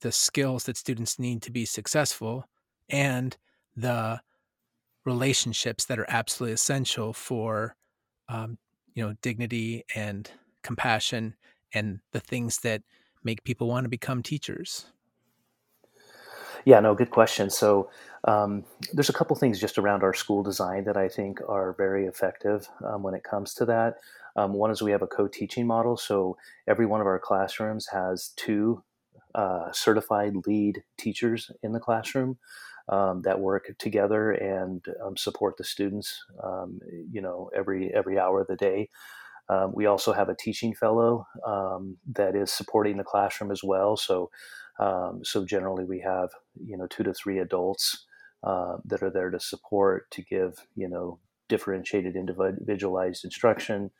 the 0.00 0.12
skills 0.12 0.64
that 0.64 0.76
students 0.76 1.18
need 1.18 1.42
to 1.42 1.52
be 1.52 1.64
successful 1.64 2.48
and 2.88 3.36
the 3.76 4.20
relationships 5.04 5.84
that 5.84 5.98
are 5.98 6.06
absolutely 6.08 6.54
essential 6.54 7.12
for 7.12 7.76
um, 8.28 8.58
you 8.94 9.06
know 9.06 9.14
dignity 9.22 9.84
and 9.94 10.30
compassion 10.62 11.34
and 11.74 12.00
the 12.12 12.20
things 12.20 12.58
that 12.58 12.82
make 13.24 13.44
people 13.44 13.68
want 13.68 13.84
to 13.84 13.88
become 13.88 14.22
teachers. 14.22 14.86
Yeah 16.64 16.80
no 16.80 16.94
good 16.94 17.10
question. 17.10 17.50
So 17.50 17.90
um, 18.24 18.64
there's 18.92 19.08
a 19.08 19.12
couple 19.12 19.34
things 19.36 19.60
just 19.60 19.78
around 19.78 20.02
our 20.02 20.14
school 20.14 20.42
design 20.42 20.84
that 20.84 20.96
i 20.96 21.08
think 21.08 21.40
are 21.48 21.72
very 21.72 22.06
effective 22.06 22.68
um, 22.84 23.02
when 23.02 23.14
it 23.14 23.24
comes 23.24 23.54
to 23.54 23.64
that 23.64 23.98
um, 24.36 24.52
one 24.52 24.70
is 24.70 24.82
we 24.82 24.92
have 24.92 25.02
a 25.02 25.06
co-teaching 25.06 25.66
model, 25.66 25.96
so 25.96 26.36
every 26.66 26.86
one 26.86 27.00
of 27.00 27.06
our 27.06 27.18
classrooms 27.18 27.88
has 27.92 28.32
two 28.36 28.82
uh, 29.34 29.70
certified 29.72 30.34
lead 30.46 30.82
teachers 30.98 31.50
in 31.62 31.72
the 31.72 31.80
classroom 31.80 32.38
um, 32.88 33.22
that 33.22 33.40
work 33.40 33.72
together 33.78 34.32
and 34.32 34.84
um, 35.04 35.16
support 35.16 35.56
the 35.56 35.64
students. 35.64 36.24
Um, 36.42 36.80
you 37.10 37.20
know, 37.20 37.50
every 37.54 37.92
every 37.94 38.18
hour 38.18 38.40
of 38.40 38.46
the 38.48 38.56
day. 38.56 38.90
Um, 39.48 39.72
we 39.74 39.86
also 39.86 40.12
have 40.12 40.28
a 40.28 40.36
teaching 40.36 40.72
fellow 40.72 41.26
um, 41.44 41.98
that 42.14 42.34
is 42.36 42.50
supporting 42.50 42.96
the 42.96 43.04
classroom 43.04 43.50
as 43.50 43.62
well. 43.62 43.96
So, 43.96 44.30
so 44.78 45.44
generally 45.44 45.84
we 45.84 46.00
have 46.00 46.30
you 46.64 46.76
know 46.76 46.86
two 46.86 47.02
to 47.02 47.12
three 47.12 47.38
adults 47.38 48.06
uh, 48.44 48.76
that 48.84 49.02
are 49.02 49.10
there 49.10 49.30
to 49.30 49.40
support 49.40 50.10
to 50.10 50.22
give 50.22 50.66
you 50.74 50.88
know 50.88 51.18
differentiated 51.48 52.16
individualized 52.16 53.24
instruction 53.24 53.90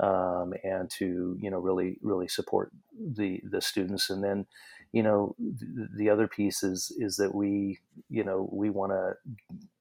um, 0.00 0.54
and 0.62 0.90
to 0.90 1.36
you 1.40 1.50
know 1.50 1.58
really 1.58 1.98
really 2.02 2.28
support 2.28 2.70
the 2.98 3.40
the 3.44 3.60
students. 3.60 4.10
And 4.10 4.22
then 4.22 4.46
you 4.92 5.02
know 5.02 5.34
the, 5.38 5.88
the 5.96 6.10
other 6.10 6.28
piece 6.28 6.62
is 6.62 6.92
is 6.98 7.16
that 7.16 7.34
we 7.34 7.78
you 8.08 8.24
know 8.24 8.48
we 8.52 8.70
want 8.70 8.92
to 8.92 9.14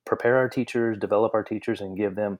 prepare 0.05 0.37
our 0.37 0.49
teachers 0.49 0.97
develop 0.97 1.33
our 1.33 1.43
teachers 1.43 1.81
and 1.81 1.97
give 1.97 2.15
them 2.15 2.39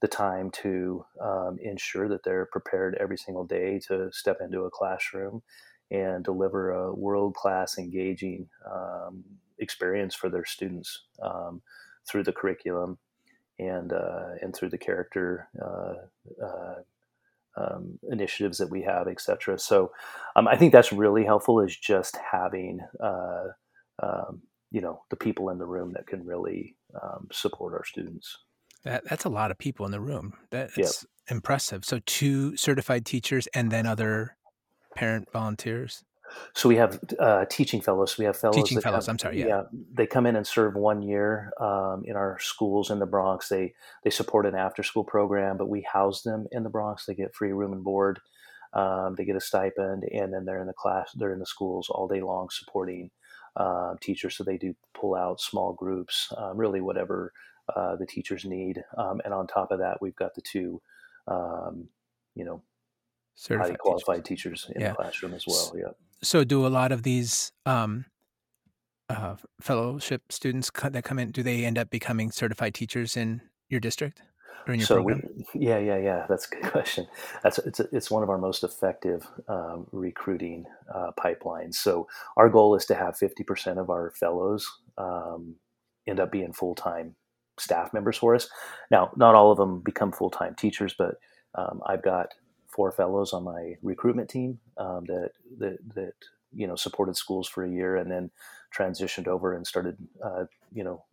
the 0.00 0.08
time 0.08 0.50
to 0.50 1.04
um, 1.20 1.58
ensure 1.60 2.08
that 2.08 2.22
they're 2.22 2.46
prepared 2.46 2.96
every 3.00 3.16
single 3.18 3.44
day 3.44 3.80
to 3.80 4.08
step 4.12 4.38
into 4.40 4.62
a 4.62 4.70
classroom 4.70 5.42
and 5.90 6.24
deliver 6.24 6.70
a 6.70 6.94
world 6.94 7.34
class 7.34 7.78
engaging 7.78 8.48
um, 8.70 9.24
experience 9.58 10.14
for 10.14 10.28
their 10.28 10.44
students 10.44 11.02
um, 11.22 11.60
through 12.08 12.22
the 12.22 12.32
curriculum 12.32 12.98
and 13.58 13.92
uh, 13.92 14.30
and 14.40 14.54
through 14.54 14.68
the 14.68 14.78
character 14.78 15.48
uh, 15.60 16.44
uh, 16.44 16.74
um, 17.56 17.98
initiatives 18.10 18.58
that 18.58 18.70
we 18.70 18.82
have, 18.82 19.08
etc. 19.08 19.58
So 19.58 19.92
um, 20.36 20.46
I 20.46 20.56
think 20.56 20.72
that's 20.72 20.92
really 20.92 21.24
helpful 21.24 21.60
is 21.60 21.76
just 21.76 22.16
having 22.32 22.80
uh, 23.02 23.44
um, 24.02 24.42
you 24.70 24.80
know 24.80 25.02
the 25.10 25.16
people 25.16 25.50
in 25.50 25.58
the 25.58 25.66
room 25.66 25.92
that 25.94 26.06
can 26.06 26.24
really 26.24 26.76
um, 27.02 27.28
support 27.32 27.74
our 27.74 27.84
students. 27.84 28.38
That, 28.84 29.04
that's 29.04 29.24
a 29.24 29.30
lot 29.30 29.50
of 29.50 29.58
people 29.58 29.86
in 29.86 29.92
the 29.92 30.00
room. 30.00 30.34
That's 30.50 30.76
yep. 30.76 30.90
impressive. 31.28 31.84
So 31.84 32.00
two 32.06 32.56
certified 32.56 33.04
teachers 33.04 33.48
and 33.48 33.70
then 33.70 33.86
other 33.86 34.36
parent 34.94 35.28
volunteers. 35.32 36.04
So 36.54 36.68
we 36.68 36.76
have 36.76 36.98
uh, 37.18 37.44
teaching 37.46 37.80
fellows. 37.80 38.18
We 38.18 38.24
have 38.24 38.36
fellows. 38.36 38.56
Teaching 38.56 38.80
fellows. 38.80 39.06
Come, 39.06 39.14
I'm 39.14 39.18
sorry. 39.18 39.40
Yeah. 39.40 39.46
yeah. 39.46 39.62
They 39.92 40.06
come 40.06 40.26
in 40.26 40.36
and 40.36 40.46
serve 40.46 40.74
one 40.74 41.02
year 41.02 41.52
um, 41.60 42.02
in 42.04 42.16
our 42.16 42.38
schools 42.40 42.90
in 42.90 42.98
the 42.98 43.06
Bronx. 43.06 43.48
They 43.48 43.74
they 44.04 44.10
support 44.10 44.46
an 44.46 44.54
after 44.54 44.82
school 44.82 45.04
program, 45.04 45.56
but 45.56 45.68
we 45.68 45.82
house 45.82 46.22
them 46.22 46.46
in 46.52 46.62
the 46.62 46.70
Bronx. 46.70 47.06
They 47.06 47.14
get 47.14 47.34
free 47.34 47.52
room 47.52 47.72
and 47.72 47.84
board. 47.84 48.20
Um, 48.72 49.14
they 49.16 49.24
get 49.24 49.36
a 49.36 49.40
stipend, 49.40 50.04
and 50.04 50.32
then 50.32 50.44
they're 50.44 50.60
in 50.60 50.66
the 50.66 50.72
class. 50.72 51.10
They're 51.14 51.32
in 51.32 51.38
the 51.38 51.46
schools 51.46 51.88
all 51.88 52.08
day 52.08 52.20
long 52.20 52.48
supporting 52.50 53.10
uh, 53.56 53.94
teachers. 54.00 54.36
So 54.36 54.44
they 54.44 54.58
do 54.58 54.74
pull 54.94 55.14
out 55.14 55.40
small 55.40 55.72
groups, 55.72 56.32
um, 56.36 56.56
really 56.56 56.80
whatever 56.80 57.32
uh, 57.74 57.96
the 57.96 58.06
teachers 58.06 58.44
need. 58.44 58.82
Um, 58.96 59.20
and 59.24 59.32
on 59.32 59.46
top 59.46 59.72
of 59.72 59.78
that, 59.78 59.98
we've 60.02 60.16
got 60.16 60.34
the 60.34 60.42
two, 60.42 60.80
um, 61.26 61.88
you 62.34 62.44
know, 62.44 62.62
Certified 63.36 63.66
highly 63.66 63.76
qualified 63.78 64.24
teachers, 64.24 64.62
teachers 64.64 64.72
in 64.74 64.82
yeah. 64.82 64.88
the 64.90 64.96
classroom 64.96 65.32
as 65.32 65.46
well. 65.46 65.72
Yeah 65.76 65.92
so 66.22 66.44
do 66.44 66.66
a 66.66 66.68
lot 66.68 66.92
of 66.92 67.02
these 67.02 67.52
um, 67.66 68.04
uh, 69.08 69.36
fellowship 69.60 70.22
students 70.30 70.70
that 70.82 71.04
come 71.04 71.18
in 71.18 71.30
do 71.30 71.42
they 71.42 71.64
end 71.64 71.78
up 71.78 71.90
becoming 71.90 72.30
certified 72.30 72.74
teachers 72.74 73.16
in 73.16 73.40
your 73.68 73.80
district 73.80 74.22
or 74.66 74.74
in 74.74 74.80
your 74.80 74.86
so 74.86 74.96
program? 74.96 75.22
we, 75.36 75.44
yeah 75.66 75.78
yeah 75.78 75.96
yeah 75.96 76.26
that's 76.28 76.46
a 76.46 76.56
good 76.56 76.70
question. 76.70 77.06
That's 77.42 77.58
it's, 77.58 77.80
it's 77.80 78.10
one 78.10 78.22
of 78.22 78.30
our 78.30 78.38
most 78.38 78.64
effective 78.64 79.26
um, 79.48 79.86
recruiting 79.92 80.66
uh, 80.94 81.10
pipelines. 81.18 81.74
So 81.74 82.06
our 82.36 82.48
goal 82.48 82.74
is 82.74 82.84
to 82.86 82.94
have 82.94 83.16
50% 83.18 83.78
of 83.78 83.90
our 83.90 84.10
fellows 84.10 84.68
um, 84.98 85.56
end 86.06 86.20
up 86.20 86.32
being 86.32 86.52
full-time 86.52 87.14
staff 87.58 87.92
members 87.92 88.16
for 88.16 88.34
us. 88.34 88.48
Now 88.90 89.10
not 89.16 89.34
all 89.34 89.50
of 89.50 89.58
them 89.58 89.80
become 89.80 90.12
full-time 90.12 90.54
teachers 90.54 90.94
but 90.96 91.16
um, 91.54 91.80
i've 91.86 92.02
got 92.02 92.34
four 92.78 92.92
fellows 92.92 93.32
on 93.32 93.42
my 93.42 93.74
recruitment 93.82 94.30
team 94.30 94.60
um, 94.76 95.04
that, 95.06 95.32
that 95.58 95.78
that 95.96 96.12
you 96.52 96.64
know 96.64 96.76
supported 96.76 97.16
schools 97.16 97.48
for 97.48 97.64
a 97.64 97.68
year 97.68 97.96
and 97.96 98.08
then 98.08 98.30
transitioned 98.72 99.26
over 99.26 99.52
and 99.52 99.66
started 99.66 99.96
uh, 100.24 100.44
you 100.72 100.84
know 100.84 101.04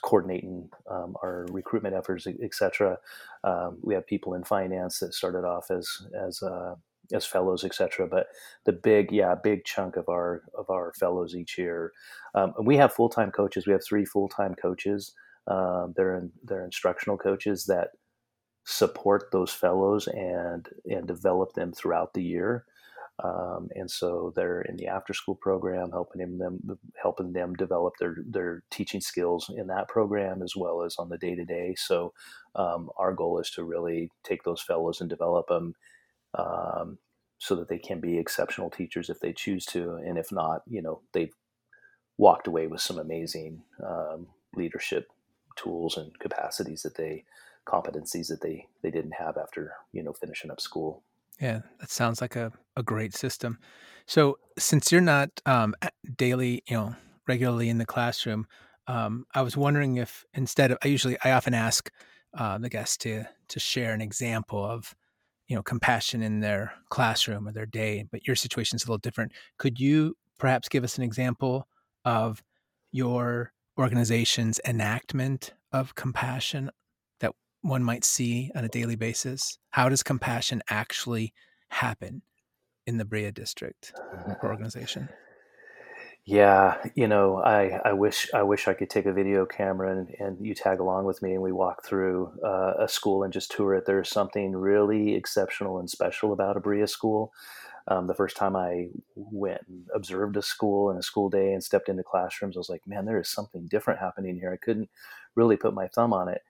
coordinating 0.00 0.70
um, 0.88 1.16
our 1.24 1.44
recruitment 1.50 1.96
efforts, 1.96 2.28
etc. 2.40 2.98
Um, 3.42 3.78
we 3.82 3.94
have 3.94 4.06
people 4.06 4.34
in 4.34 4.44
finance 4.44 5.00
that 5.00 5.12
started 5.12 5.44
off 5.44 5.72
as 5.72 5.90
as 6.14 6.40
uh, 6.40 6.76
as 7.12 7.26
fellows, 7.26 7.64
etc. 7.64 8.06
But 8.06 8.28
the 8.64 8.72
big, 8.72 9.10
yeah, 9.10 9.34
big 9.34 9.64
chunk 9.64 9.96
of 9.96 10.08
our 10.08 10.42
of 10.56 10.70
our 10.70 10.92
fellows 10.92 11.34
each 11.34 11.58
year. 11.58 11.90
Um, 12.36 12.54
we 12.62 12.76
have 12.76 12.92
full 12.94 13.08
time 13.08 13.32
coaches. 13.32 13.66
We 13.66 13.72
have 13.72 13.84
three 13.84 14.04
full 14.04 14.28
time 14.28 14.54
coaches. 14.54 15.14
Um, 15.48 15.94
they're 15.96 16.16
in, 16.16 16.30
they're 16.44 16.64
instructional 16.64 17.18
coaches 17.18 17.64
that 17.66 17.88
support 18.64 19.30
those 19.32 19.52
fellows 19.52 20.06
and 20.06 20.68
and 20.86 21.06
develop 21.06 21.52
them 21.54 21.72
throughout 21.72 22.14
the 22.14 22.22
year. 22.22 22.64
Um, 23.22 23.68
and 23.74 23.90
so 23.90 24.32
they're 24.34 24.62
in 24.62 24.76
the 24.76 24.88
after 24.88 25.12
school 25.12 25.34
program, 25.34 25.90
helping 25.90 26.38
them 26.38 26.78
helping 27.00 27.32
them 27.32 27.54
develop 27.54 27.94
their 27.98 28.16
their 28.26 28.62
teaching 28.70 29.00
skills 29.00 29.50
in 29.54 29.66
that 29.68 29.88
program 29.88 30.42
as 30.42 30.54
well 30.56 30.82
as 30.82 30.96
on 30.98 31.08
the 31.08 31.18
day 31.18 31.34
to 31.34 31.44
day. 31.44 31.74
So 31.76 32.14
um, 32.54 32.90
our 32.96 33.12
goal 33.12 33.38
is 33.38 33.50
to 33.50 33.64
really 33.64 34.10
take 34.24 34.44
those 34.44 34.62
fellows 34.62 35.00
and 35.00 35.10
develop 35.10 35.48
them 35.48 35.74
um, 36.34 36.98
so 37.38 37.54
that 37.56 37.68
they 37.68 37.78
can 37.78 38.00
be 38.00 38.18
exceptional 38.18 38.70
teachers 38.70 39.10
if 39.10 39.20
they 39.20 39.32
choose 39.32 39.66
to, 39.66 39.94
and 39.96 40.16
if 40.16 40.30
not, 40.32 40.62
you 40.66 40.80
know, 40.80 41.00
they've 41.12 41.34
walked 42.16 42.46
away 42.46 42.66
with 42.66 42.80
some 42.80 42.98
amazing 42.98 43.62
um, 43.84 44.28
leadership 44.54 45.08
tools 45.56 45.96
and 45.96 46.18
capacities 46.18 46.82
that 46.82 46.96
they 46.96 47.24
competencies 47.66 48.28
that 48.28 48.40
they 48.42 48.66
they 48.82 48.90
didn't 48.90 49.12
have 49.12 49.36
after 49.36 49.72
you 49.92 50.02
know 50.02 50.12
finishing 50.12 50.50
up 50.50 50.60
school. 50.60 51.02
Yeah, 51.40 51.60
that 51.80 51.90
sounds 51.90 52.20
like 52.20 52.36
a, 52.36 52.52
a 52.76 52.82
great 52.82 53.14
system. 53.14 53.58
So 54.06 54.38
since 54.58 54.92
you're 54.92 55.00
not 55.00 55.30
um, 55.46 55.74
daily, 56.16 56.62
you 56.68 56.76
know, 56.76 56.94
regularly 57.26 57.68
in 57.68 57.78
the 57.78 57.86
classroom, 57.86 58.46
um, 58.86 59.24
I 59.34 59.42
was 59.42 59.56
wondering 59.56 59.96
if 59.96 60.24
instead 60.34 60.70
of 60.70 60.78
I 60.84 60.88
usually 60.88 61.16
I 61.24 61.32
often 61.32 61.54
ask 61.54 61.90
uh, 62.36 62.58
the 62.58 62.68
guests 62.68 62.96
to 62.98 63.24
to 63.48 63.60
share 63.60 63.92
an 63.92 64.00
example 64.00 64.64
of 64.64 64.94
you 65.48 65.56
know 65.56 65.62
compassion 65.62 66.22
in 66.22 66.40
their 66.40 66.72
classroom 66.90 67.48
or 67.48 67.52
their 67.52 67.66
day, 67.66 68.04
but 68.10 68.26
your 68.26 68.36
situation 68.36 68.76
is 68.76 68.84
a 68.84 68.86
little 68.86 68.98
different. 68.98 69.32
Could 69.58 69.78
you 69.80 70.16
perhaps 70.38 70.68
give 70.68 70.84
us 70.84 70.98
an 70.98 71.04
example 71.04 71.68
of 72.04 72.42
your 72.90 73.52
organization's 73.78 74.60
enactment 74.66 75.54
of 75.72 75.94
compassion 75.94 76.70
one 77.62 77.82
might 77.82 78.04
see 78.04 78.50
on 78.54 78.64
a 78.64 78.68
daily 78.68 78.96
basis? 78.96 79.58
How 79.70 79.88
does 79.88 80.02
compassion 80.02 80.62
actually 80.68 81.32
happen 81.68 82.22
in 82.86 82.98
the 82.98 83.04
Brilla 83.04 83.32
district 83.32 83.92
organization? 84.44 85.08
Yeah, 86.24 86.76
you 86.94 87.08
know, 87.08 87.38
I, 87.38 87.80
I 87.84 87.94
wish 87.94 88.28
I 88.32 88.44
wish 88.44 88.68
I 88.68 88.74
could 88.74 88.90
take 88.90 89.06
a 89.06 89.12
video 89.12 89.44
camera 89.44 89.90
and, 89.90 90.14
and 90.20 90.46
you 90.46 90.54
tag 90.54 90.78
along 90.78 91.04
with 91.04 91.20
me 91.20 91.32
and 91.32 91.42
we 91.42 91.50
walk 91.50 91.84
through 91.84 92.32
uh, 92.44 92.74
a 92.78 92.88
school 92.88 93.24
and 93.24 93.32
just 93.32 93.50
tour 93.50 93.74
it. 93.74 93.86
There's 93.86 94.08
something 94.08 94.52
really 94.52 95.16
exceptional 95.16 95.78
and 95.80 95.90
special 95.90 96.32
about 96.32 96.56
a 96.56 96.60
Brilla 96.60 96.88
school. 96.88 97.32
Um, 97.88 98.06
the 98.06 98.14
first 98.14 98.36
time 98.36 98.54
I 98.54 98.90
went 99.16 99.62
and 99.68 99.86
observed 99.92 100.36
a 100.36 100.42
school 100.42 100.90
and 100.90 100.98
a 101.00 101.02
school 101.02 101.28
day 101.28 101.52
and 101.52 101.64
stepped 101.64 101.88
into 101.88 102.04
classrooms, 102.04 102.56
I 102.56 102.60
was 102.60 102.68
like, 102.68 102.86
man, 102.86 103.04
there 103.04 103.20
is 103.20 103.28
something 103.28 103.66
different 103.66 103.98
happening 103.98 104.36
here. 104.36 104.52
I 104.52 104.64
couldn't 104.64 104.90
really 105.34 105.56
put 105.56 105.74
my 105.74 105.88
thumb 105.88 106.12
on 106.12 106.28
it. 106.28 106.42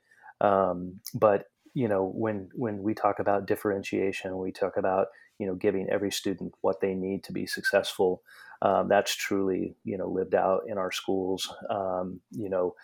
Um, 0.43 1.01
but 1.15 1.47
you 1.75 1.89
know, 1.89 2.13
when 2.15 2.51
when 2.55 2.83
we 2.83 2.93
talk 2.93 3.19
about 3.19 3.47
differentiation, 3.47 4.37
we 4.37 4.53
talk 4.53 4.77
about 4.77 5.07
you 5.39 5.47
know 5.47 5.55
giving 5.55 5.89
every 5.89 6.13
student 6.13 6.53
what 6.61 6.81
they 6.83 6.95
need 6.95 7.25
to 7.25 7.33
be 7.33 7.47
successful. 7.47 8.23
Um, 8.61 8.89
that's 8.89 9.15
truly 9.15 9.77
you 9.85 9.97
know 9.97 10.09
lived 10.09 10.35
out 10.35 10.63
in 10.67 10.77
our 10.77 10.93
schools. 10.93 11.53
Um, 11.71 12.21
you 12.31 12.51
know, 12.51 12.75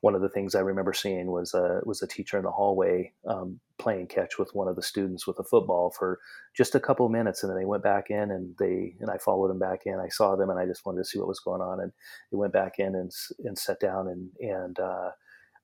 one 0.00 0.14
of 0.16 0.20
the 0.20 0.28
things 0.28 0.54
I 0.54 0.60
remember 0.60 0.92
seeing 0.92 1.30
was 1.30 1.54
a 1.54 1.80
was 1.84 2.02
a 2.02 2.08
teacher 2.08 2.36
in 2.38 2.44
the 2.44 2.50
hallway 2.50 3.12
um, 3.28 3.60
playing 3.78 4.08
catch 4.08 4.38
with 4.38 4.50
one 4.52 4.66
of 4.66 4.76
the 4.76 4.82
students 4.82 5.26
with 5.26 5.38
a 5.38 5.44
football 5.44 5.94
for 5.96 6.18
just 6.54 6.74
a 6.74 6.80
couple 6.80 7.08
minutes, 7.08 7.42
and 7.42 7.50
then 7.50 7.58
they 7.58 7.64
went 7.66 7.84
back 7.84 8.10
in 8.10 8.30
and 8.30 8.56
they 8.58 8.96
and 9.00 9.10
I 9.10 9.18
followed 9.18 9.48
them 9.48 9.60
back 9.60 9.82
in. 9.86 10.00
I 10.00 10.08
saw 10.08 10.34
them 10.34 10.50
and 10.50 10.58
I 10.58 10.66
just 10.66 10.84
wanted 10.84 10.98
to 10.98 11.04
see 11.04 11.18
what 11.18 11.28
was 11.28 11.40
going 11.40 11.60
on, 11.60 11.80
and 11.80 11.92
they 12.32 12.36
went 12.36 12.52
back 12.52 12.78
in 12.78 12.96
and 12.96 13.12
and 13.44 13.56
sat 13.56 13.78
down 13.78 14.08
and 14.08 14.30
and 14.40 14.78
uh, 14.80 15.10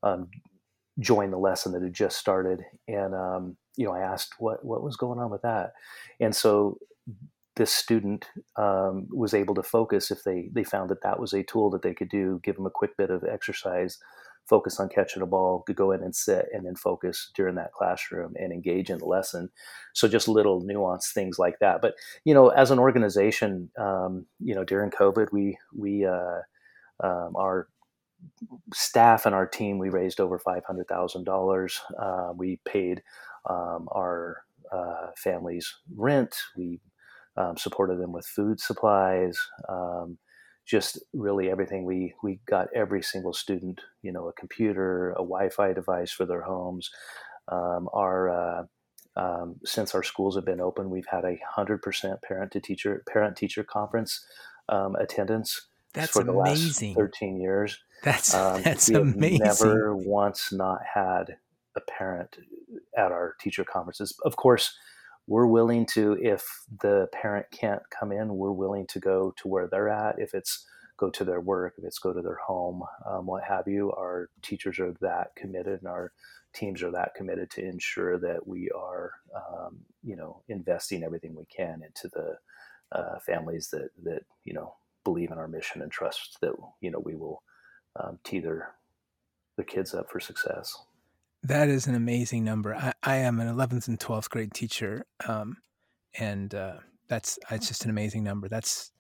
um, 0.04 0.28
joined 0.99 1.32
the 1.32 1.38
lesson 1.38 1.73
that 1.73 1.82
had 1.82 1.92
just 1.92 2.18
started. 2.18 2.64
And 2.88 3.14
um, 3.14 3.56
you 3.76 3.87
know, 3.87 3.92
I 3.92 4.00
asked 4.00 4.35
what 4.38 4.64
what 4.64 4.82
was 4.82 4.97
going 4.97 5.18
on 5.18 5.30
with 5.30 5.42
that, 5.42 5.73
and 6.18 6.35
so 6.35 6.78
this 7.56 7.73
student 7.73 8.26
um, 8.56 9.06
was 9.11 9.35
able 9.35 9.54
to 9.54 9.62
focus 9.62 10.11
if 10.11 10.25
they 10.25 10.49
they 10.52 10.64
found 10.64 10.90
that 10.90 11.02
that 11.02 11.20
was 11.20 11.32
a 11.32 11.42
tool 11.42 11.70
that 11.70 11.82
they 11.82 11.94
could 11.94 12.09
do 12.09 12.40
give 12.42 12.56
them 12.56 12.66
a 12.66 12.70
quick 12.70 12.97
bit 12.97 13.11
of 13.11 13.25
exercise 13.25 13.99
focus 14.50 14.80
on 14.80 14.88
catching 14.88 15.22
a 15.22 15.26
ball, 15.26 15.62
could 15.62 15.76
go 15.76 15.92
in 15.92 16.03
and 16.03 16.14
sit 16.14 16.46
and 16.53 16.66
then 16.66 16.74
focus 16.74 17.31
during 17.37 17.55
that 17.55 17.72
classroom 17.72 18.35
and 18.37 18.53
engage 18.53 18.90
in 18.90 18.98
the 18.98 19.05
lesson. 19.05 19.48
So 19.94 20.09
just 20.09 20.26
little 20.26 20.62
nuanced 20.62 21.12
things 21.12 21.38
like 21.38 21.61
that. 21.61 21.81
But 21.81 21.94
you 22.24 22.35
know, 22.35 22.48
as 22.48 22.70
an 22.70 22.81
organization, 22.81 23.70
um, 23.79 24.26
you 24.40 24.55
know, 24.55 24.64
during 24.64 24.90
COVID, 24.90 25.29
we 25.33 25.57
we 25.74 26.05
uh, 26.05 26.40
um, 27.03 27.35
our 27.37 27.68
staff 28.72 29.26
and 29.26 29.35
our 29.35 29.46
team 29.46 29.78
we 29.78 29.88
raised 29.88 30.20
over 30.20 30.38
five 30.38 30.64
hundred 30.64 30.88
thousand 30.88 31.28
uh, 31.28 31.33
dollars. 31.33 31.80
We 32.37 32.61
paid 32.64 33.02
um, 33.48 33.88
our 33.92 34.44
uh, 34.72 35.09
families 35.16 35.76
rent. 35.96 36.37
We 36.56 36.80
um, 37.37 37.56
supported 37.56 37.98
them 37.98 38.12
with 38.12 38.26
food 38.26 38.61
supplies. 38.61 39.38
Um, 39.68 40.18
just 40.66 41.00
really 41.12 41.50
everything. 41.50 41.85
We 41.85 42.14
we 42.22 42.40
got 42.46 42.68
every 42.74 43.02
single 43.02 43.33
student, 43.33 43.80
you 44.02 44.12
know, 44.12 44.28
a 44.28 44.33
computer, 44.33 45.11
a 45.12 45.16
Wi-Fi 45.16 45.72
device 45.72 46.12
for 46.12 46.26
their 46.26 46.42
homes. 46.42 46.90
Um, 47.48 47.88
our 47.92 48.30
uh, 48.30 48.62
um, 49.16 49.56
since 49.64 49.94
our 49.94 50.02
schools 50.02 50.37
have 50.37 50.44
been 50.44 50.61
open, 50.61 50.90
we've 50.90 51.06
had 51.11 51.24
a 51.24 51.38
hundred 51.48 51.83
percent 51.83 52.22
parent 52.22 52.52
to 52.52 52.61
teacher 52.61 53.02
parent 53.09 53.37
teacher 53.37 53.64
conference 53.64 54.24
um, 54.68 54.94
attendance. 54.96 55.66
That's 55.92 56.12
for 56.12 56.22
the 56.22 56.33
amazing. 56.33 56.90
last 56.90 56.96
thirteen 56.96 57.40
years. 57.40 57.78
That's 58.02 58.34
um, 58.34 58.62
that's 58.64 58.88
amazing. 58.88 59.40
Never 59.44 59.96
once 59.96 60.52
not 60.52 60.80
had 60.94 61.36
a 61.76 61.80
parent 61.80 62.36
at 62.96 63.12
our 63.12 63.36
teacher 63.40 63.64
conferences. 63.64 64.14
Of 64.24 64.36
course, 64.36 64.74
we're 65.30 65.46
willing 65.46 65.86
to 65.86 66.18
if 66.20 66.44
the 66.82 67.08
parent 67.12 67.46
can't 67.52 67.82
come 67.90 68.10
in 68.12 68.36
we're 68.36 68.50
willing 68.50 68.86
to 68.88 68.98
go 68.98 69.32
to 69.36 69.48
where 69.48 69.68
they're 69.68 69.88
at 69.88 70.18
if 70.18 70.34
it's 70.34 70.66
go 70.98 71.08
to 71.08 71.24
their 71.24 71.40
work 71.40 71.74
if 71.78 71.84
it's 71.84 71.98
go 72.00 72.12
to 72.12 72.20
their 72.20 72.40
home 72.46 72.82
um, 73.08 73.26
what 73.26 73.44
have 73.44 73.66
you 73.66 73.92
our 73.92 74.28
teachers 74.42 74.78
are 74.78 74.92
that 75.00 75.28
committed 75.36 75.78
and 75.80 75.88
our 75.88 76.12
teams 76.52 76.82
are 76.82 76.90
that 76.90 77.14
committed 77.14 77.48
to 77.48 77.64
ensure 77.64 78.18
that 78.18 78.46
we 78.46 78.68
are 78.76 79.12
um, 79.34 79.78
you 80.02 80.16
know 80.16 80.42
investing 80.48 81.04
everything 81.04 81.34
we 81.34 81.46
can 81.46 81.80
into 81.86 82.08
the 82.08 82.36
uh, 82.92 83.18
families 83.20 83.68
that 83.70 83.90
that 84.02 84.22
you 84.44 84.52
know 84.52 84.74
believe 85.04 85.30
in 85.30 85.38
our 85.38 85.48
mission 85.48 85.80
and 85.80 85.92
trust 85.92 86.38
that 86.42 86.52
you 86.80 86.90
know 86.90 87.00
we 87.04 87.14
will 87.14 87.42
um, 87.96 88.18
tee 88.24 88.40
their 88.40 88.74
the 89.57 89.64
kids 89.64 89.94
up 89.94 90.11
for 90.11 90.20
success 90.20 90.76
that 91.42 91.68
is 91.68 91.87
an 91.87 91.94
amazing 91.94 92.44
number. 92.44 92.74
I, 92.74 92.92
I 93.03 93.16
am 93.16 93.40
an 93.40 93.48
11th 93.48 93.88
and 93.88 93.98
12th 93.98 94.29
grade 94.29 94.53
teacher, 94.53 95.07
um, 95.26 95.57
and 96.18 96.55
uh, 96.55 96.76
that's 97.09 97.38
it's 97.50 97.68
just 97.68 97.85
an 97.85 97.90
amazing 97.90 98.22
number. 98.22 98.48
That's 98.48 98.92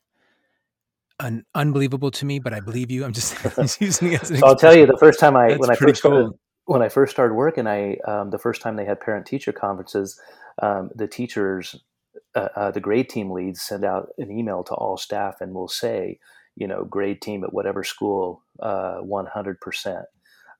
un- 1.18 1.44
unbelievable 1.54 2.10
to 2.12 2.24
me, 2.24 2.38
but 2.38 2.54
I 2.54 2.60
believe 2.60 2.90
you. 2.90 3.04
I'm 3.04 3.12
just, 3.12 3.36
using 3.80 4.12
it. 4.12 4.26
so 4.26 4.46
I'll 4.46 4.56
tell 4.56 4.76
you, 4.76 4.86
the 4.86 4.96
first 4.96 5.20
time 5.20 5.36
I 5.36 5.56
when 5.56 5.70
I 5.70 5.74
first 5.74 6.02
cool. 6.02 6.12
started 6.12 6.32
when 6.64 6.82
I 6.82 6.88
first 6.88 7.12
started 7.12 7.34
working, 7.34 7.66
I 7.66 7.96
um, 8.06 8.30
the 8.30 8.38
first 8.38 8.62
time 8.62 8.76
they 8.76 8.86
had 8.86 9.00
parent 9.00 9.26
teacher 9.26 9.52
conferences, 9.52 10.18
um, 10.62 10.90
the 10.94 11.06
teachers, 11.06 11.76
uh, 12.34 12.48
uh, 12.56 12.70
the 12.70 12.80
grade 12.80 13.10
team 13.10 13.30
leads 13.30 13.60
send 13.60 13.84
out 13.84 14.10
an 14.18 14.30
email 14.30 14.64
to 14.64 14.74
all 14.74 14.96
staff 14.96 15.40
and 15.40 15.52
will 15.52 15.68
say, 15.68 16.18
you 16.56 16.66
know, 16.66 16.84
grade 16.84 17.20
team 17.22 17.44
at 17.44 17.52
whatever 17.52 17.84
school, 17.84 18.42
uh, 18.60 18.98
100%. 19.02 20.04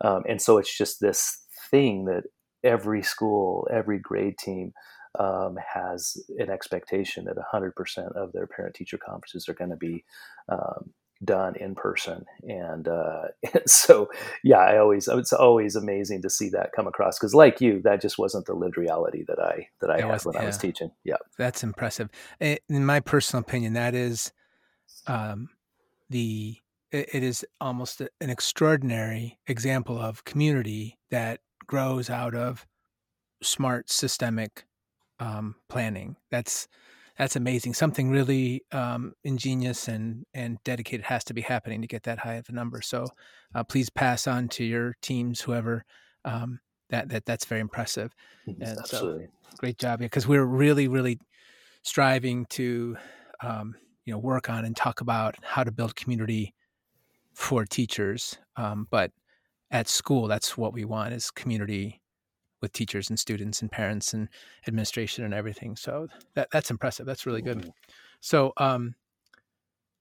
Um, 0.03 0.23
and 0.29 0.41
so 0.41 0.59
it's 0.59 0.77
just 0.77 1.01
this 1.01 1.45
thing 1.71 2.07
that 2.07 2.25
every 2.65 3.03
school, 3.03 3.69
every 3.71 3.99
grade 3.99 4.39
team 4.39 4.73
um, 5.19 5.57
has 5.75 6.17
an 6.39 6.51
expectation 6.51 7.25
that 7.25 7.37
100% 7.53 8.17
of 8.17 8.33
their 8.33 8.47
parent 8.47 8.75
teacher 8.75 8.99
conferences 8.99 9.49
are 9.49 9.55
going 9.55 9.71
to 9.71 9.77
be 9.77 10.05
um, 10.49 10.91
done 11.25 11.57
in 11.57 11.75
person. 11.75 12.25
And, 12.43 12.87
uh, 12.87 13.23
and, 13.55 13.69
so, 13.69 14.09
yeah, 14.45 14.59
I 14.59 14.79
always, 14.79 15.09
it's 15.09 15.33
always 15.33 15.77
amazing 15.77 16.23
to 16.23 16.31
see 16.31 16.49
that 16.51 16.73
come 16.75 16.87
across 16.87 17.19
because 17.19 17.35
like 17.35 17.61
you, 17.61 17.81
that 17.83 18.01
just 18.01 18.19
wasn't 18.19 18.47
the 18.47 18.55
lived 18.55 18.77
reality 18.77 19.25
that 19.27 19.41
I, 19.41 19.69
that 19.81 19.91
I 19.91 19.99
it 19.99 20.03
had 20.03 20.13
was, 20.13 20.25
when 20.25 20.35
yeah. 20.35 20.43
I 20.43 20.47
was 20.47 20.59
teaching. 20.59 20.91
Yeah. 21.05 21.17
That's 21.37 21.63
impressive. 21.63 22.09
In 22.41 22.87
my 22.87 23.01
personal 23.01 23.43
opinion, 23.43 23.73
that 23.75 23.95
is 23.95 24.33
um, 25.07 25.49
the, 26.11 26.57
it 26.91 27.23
is 27.23 27.45
almost 27.61 28.01
an 28.01 28.31
extraordinary 28.31 29.39
example 29.47 29.99
of 29.99 30.25
community 30.25 30.99
that 31.11 31.41
grows 31.67 32.11
out 32.11 32.35
of 32.35 32.67
smart 33.43 33.91
systemic 33.91 34.65
um, 35.21 35.55
planning. 35.69 36.17
That's 36.31 36.69
that's 37.19 37.37
amazing. 37.37 37.75
Something 37.75 38.11
really 38.11 38.63
um, 38.73 39.13
ingenious 39.25 39.89
and 39.89 40.25
and 40.33 40.59
dedicated 40.65 41.05
has 41.07 41.23
to 41.25 41.35
be 41.35 41.43
happening 41.43 41.83
to 41.83 41.87
get 41.87 42.05
that 42.05 42.19
high 42.21 42.35
of 42.35 42.49
a 42.49 42.53
number. 42.53 42.81
So 42.81 43.09
uh, 43.55 43.63
please 43.63 43.91
pass 43.91 44.27
on 44.27 44.49
to 44.49 44.65
your 44.65 44.97
teams, 45.03 45.43
whoever. 45.43 45.85
Um, 46.25 46.61
that 46.89 47.11
that 47.11 47.27
that's 47.27 47.45
very 47.45 47.61
impressive. 47.61 48.15
Mm-hmm. 48.49 48.63
And 48.63 48.79
Absolutely, 48.79 49.27
so, 49.27 49.57
great 49.59 49.79
job. 49.79 50.01
Because 50.01 50.27
we're 50.27 50.45
really 50.45 50.89
really 50.89 51.19
striving 51.83 52.47
to 52.47 52.97
um, 53.43 53.75
you 54.11 54.17
know 54.17 54.19
work 54.19 54.51
on 54.51 54.65
and 54.65 54.77
talk 54.77 55.01
about 55.01 55.37
how 55.41 55.63
to 55.63 55.71
build 55.71 55.95
community 55.95 56.53
for 57.33 57.65
teachers. 57.65 58.39
Um, 58.57 58.89
but 58.91 59.13
at 59.71 59.87
school, 59.87 60.27
that's 60.27 60.59
what 60.59 60.73
we 60.73 60.85
want 60.85 61.15
is 61.15 61.31
community 61.31 62.01
with 62.61 62.73
teachers 62.73 63.09
and 63.09 63.17
students 63.17 63.63
and 63.63 63.71
parents 63.71 64.13
and 64.13 64.29
administration 64.67 65.25
and 65.25 65.33
everything. 65.33 65.77
So 65.77 66.09
that 66.35 66.49
that's 66.51 66.73
impressive. 66.73 67.07
That's 67.07 67.25
really 67.25 67.41
good. 67.41 67.59
Mm-hmm. 67.59 67.69
So, 68.21 68.53
um, 68.57 68.97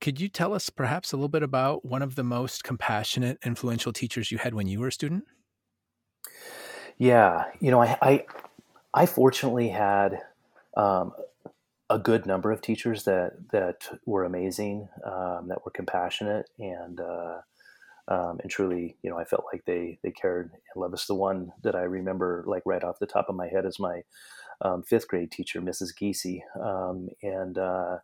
could 0.02 0.20
you 0.20 0.28
tell 0.28 0.56
us 0.56 0.72
perhaps 0.72 1.14
a 1.14 1.16
little 1.16 1.30
bit 1.30 1.44
about 1.44 1.86
one 1.86 2.02
of 2.02 2.16
the 2.16 2.24
most 2.24 2.64
compassionate, 2.64 3.38
influential 3.46 3.94
teachers 3.94 4.32
you 4.32 4.40
had 4.40 4.56
when 4.56 4.66
you 4.66 4.80
were 4.80 4.88
a 4.88 4.92
student? 4.92 5.26
Yeah, 6.98 7.46
you 7.60 7.70
know, 7.70 7.84
I 7.84 7.96
I, 8.02 8.26
I 8.92 9.06
fortunately 9.06 9.70
had 9.70 10.20
um, 10.76 11.14
a 11.90 12.00
good 12.00 12.26
number 12.26 12.52
of 12.52 12.62
teachers 12.62 13.04
that 13.06 13.34
that 13.52 13.90
were 14.06 14.24
amazing, 14.26 14.88
um, 15.06 15.48
that 15.50 15.66
were 15.66 15.72
compassionate, 15.72 16.50
and 16.60 17.00
uh, 17.00 17.42
um, 18.08 18.40
and 18.42 18.50
truly, 18.52 18.98
you 19.04 19.10
know, 19.10 19.18
I 19.18 19.26
felt 19.26 19.46
like 19.54 19.66
they 19.66 20.00
they 20.04 20.12
cared 20.12 20.52
and 20.54 20.82
loved 20.82 20.94
us. 20.96 21.06
The 21.08 21.16
one 21.16 21.52
that 21.64 21.76
I 21.76 21.82
remember, 21.84 22.44
like 22.48 22.64
right 22.66 22.84
off 22.84 23.00
the 23.00 23.08
top 23.08 23.30
of 23.30 23.36
my 23.36 23.48
head, 23.48 23.66
is 23.66 23.80
my 23.80 24.02
um, 24.62 24.84
fifth 24.84 25.08
grade 25.08 25.32
teacher, 25.32 25.62
Mrs. 25.62 25.94
Giese, 25.98 26.42
um, 26.62 27.10
and 27.24 27.58
uh, 27.58 27.98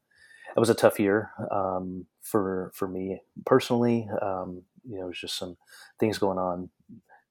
it 0.55 0.59
was 0.59 0.69
a 0.69 0.75
tough 0.75 0.99
year 0.99 1.31
um, 1.51 2.05
for 2.21 2.71
for 2.75 2.87
me 2.87 3.21
personally. 3.45 4.07
Um, 4.21 4.63
you 4.83 4.97
know, 4.97 5.05
it 5.05 5.09
was 5.09 5.19
just 5.19 5.37
some 5.37 5.57
things 5.99 6.17
going 6.19 6.37
on, 6.37 6.69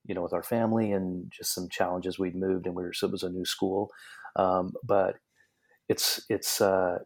you 0.07 0.15
know, 0.15 0.23
with 0.23 0.33
our 0.33 0.43
family 0.43 0.93
and 0.93 1.31
just 1.31 1.55
some 1.55 1.69
challenges. 1.69 2.19
We'd 2.19 2.37
moved, 2.37 2.67
and 2.67 2.75
we 2.75 2.83
were 2.83 2.93
so 2.93 3.07
it 3.09 3.13
was 3.13 3.23
a 3.23 3.31
new 3.31 3.45
school, 3.45 3.91
um, 4.37 4.75
but 4.85 5.17
it's 5.89 6.25
it's 6.29 6.61
uh, 6.61 6.99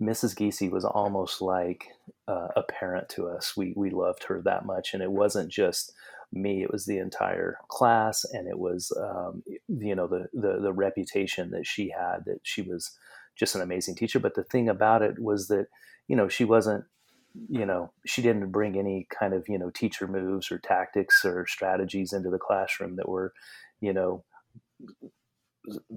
Mrs. 0.00 0.36
Giese 0.36 0.70
was 0.70 0.84
almost 0.84 1.40
like 1.40 1.88
uh, 2.28 2.48
a 2.56 2.62
parent 2.62 3.08
to 3.10 3.28
us. 3.28 3.56
We 3.56 3.72
we 3.76 3.90
loved 3.90 4.24
her 4.24 4.42
that 4.44 4.66
much, 4.66 4.92
and 4.92 5.02
it 5.02 5.10
wasn't 5.10 5.50
just 5.50 5.92
me; 6.32 6.62
it 6.62 6.72
was 6.72 6.84
the 6.84 6.98
entire 6.98 7.56
class, 7.68 8.24
and 8.24 8.46
it 8.46 8.58
was 8.58 8.92
um, 9.00 9.42
you 9.68 9.94
know 9.94 10.06
the, 10.06 10.26
the 10.32 10.60
the 10.60 10.72
reputation 10.72 11.50
that 11.52 11.66
she 11.66 11.90
had 11.90 12.24
that 12.26 12.40
she 12.42 12.62
was 12.62 12.90
just 13.38 13.54
an 13.54 13.62
amazing 13.62 13.94
teacher. 13.94 14.18
But 14.18 14.34
the 14.34 14.44
thing 14.44 14.68
about 14.68 15.02
it 15.02 15.18
was 15.18 15.48
that 15.48 15.66
you 16.08 16.16
know 16.16 16.28
she 16.28 16.44
wasn't 16.44 16.84
you 17.48 17.66
know 17.66 17.92
she 18.06 18.22
didn't 18.22 18.50
bring 18.50 18.78
any 18.78 19.06
kind 19.18 19.32
of 19.32 19.44
you 19.48 19.58
know 19.58 19.70
teacher 19.70 20.06
moves 20.06 20.50
or 20.50 20.58
tactics 20.58 21.24
or 21.24 21.46
strategies 21.46 22.12
into 22.12 22.30
the 22.30 22.38
classroom 22.38 22.96
that 22.96 23.08
were 23.08 23.32
you 23.80 23.92
know 23.92 24.24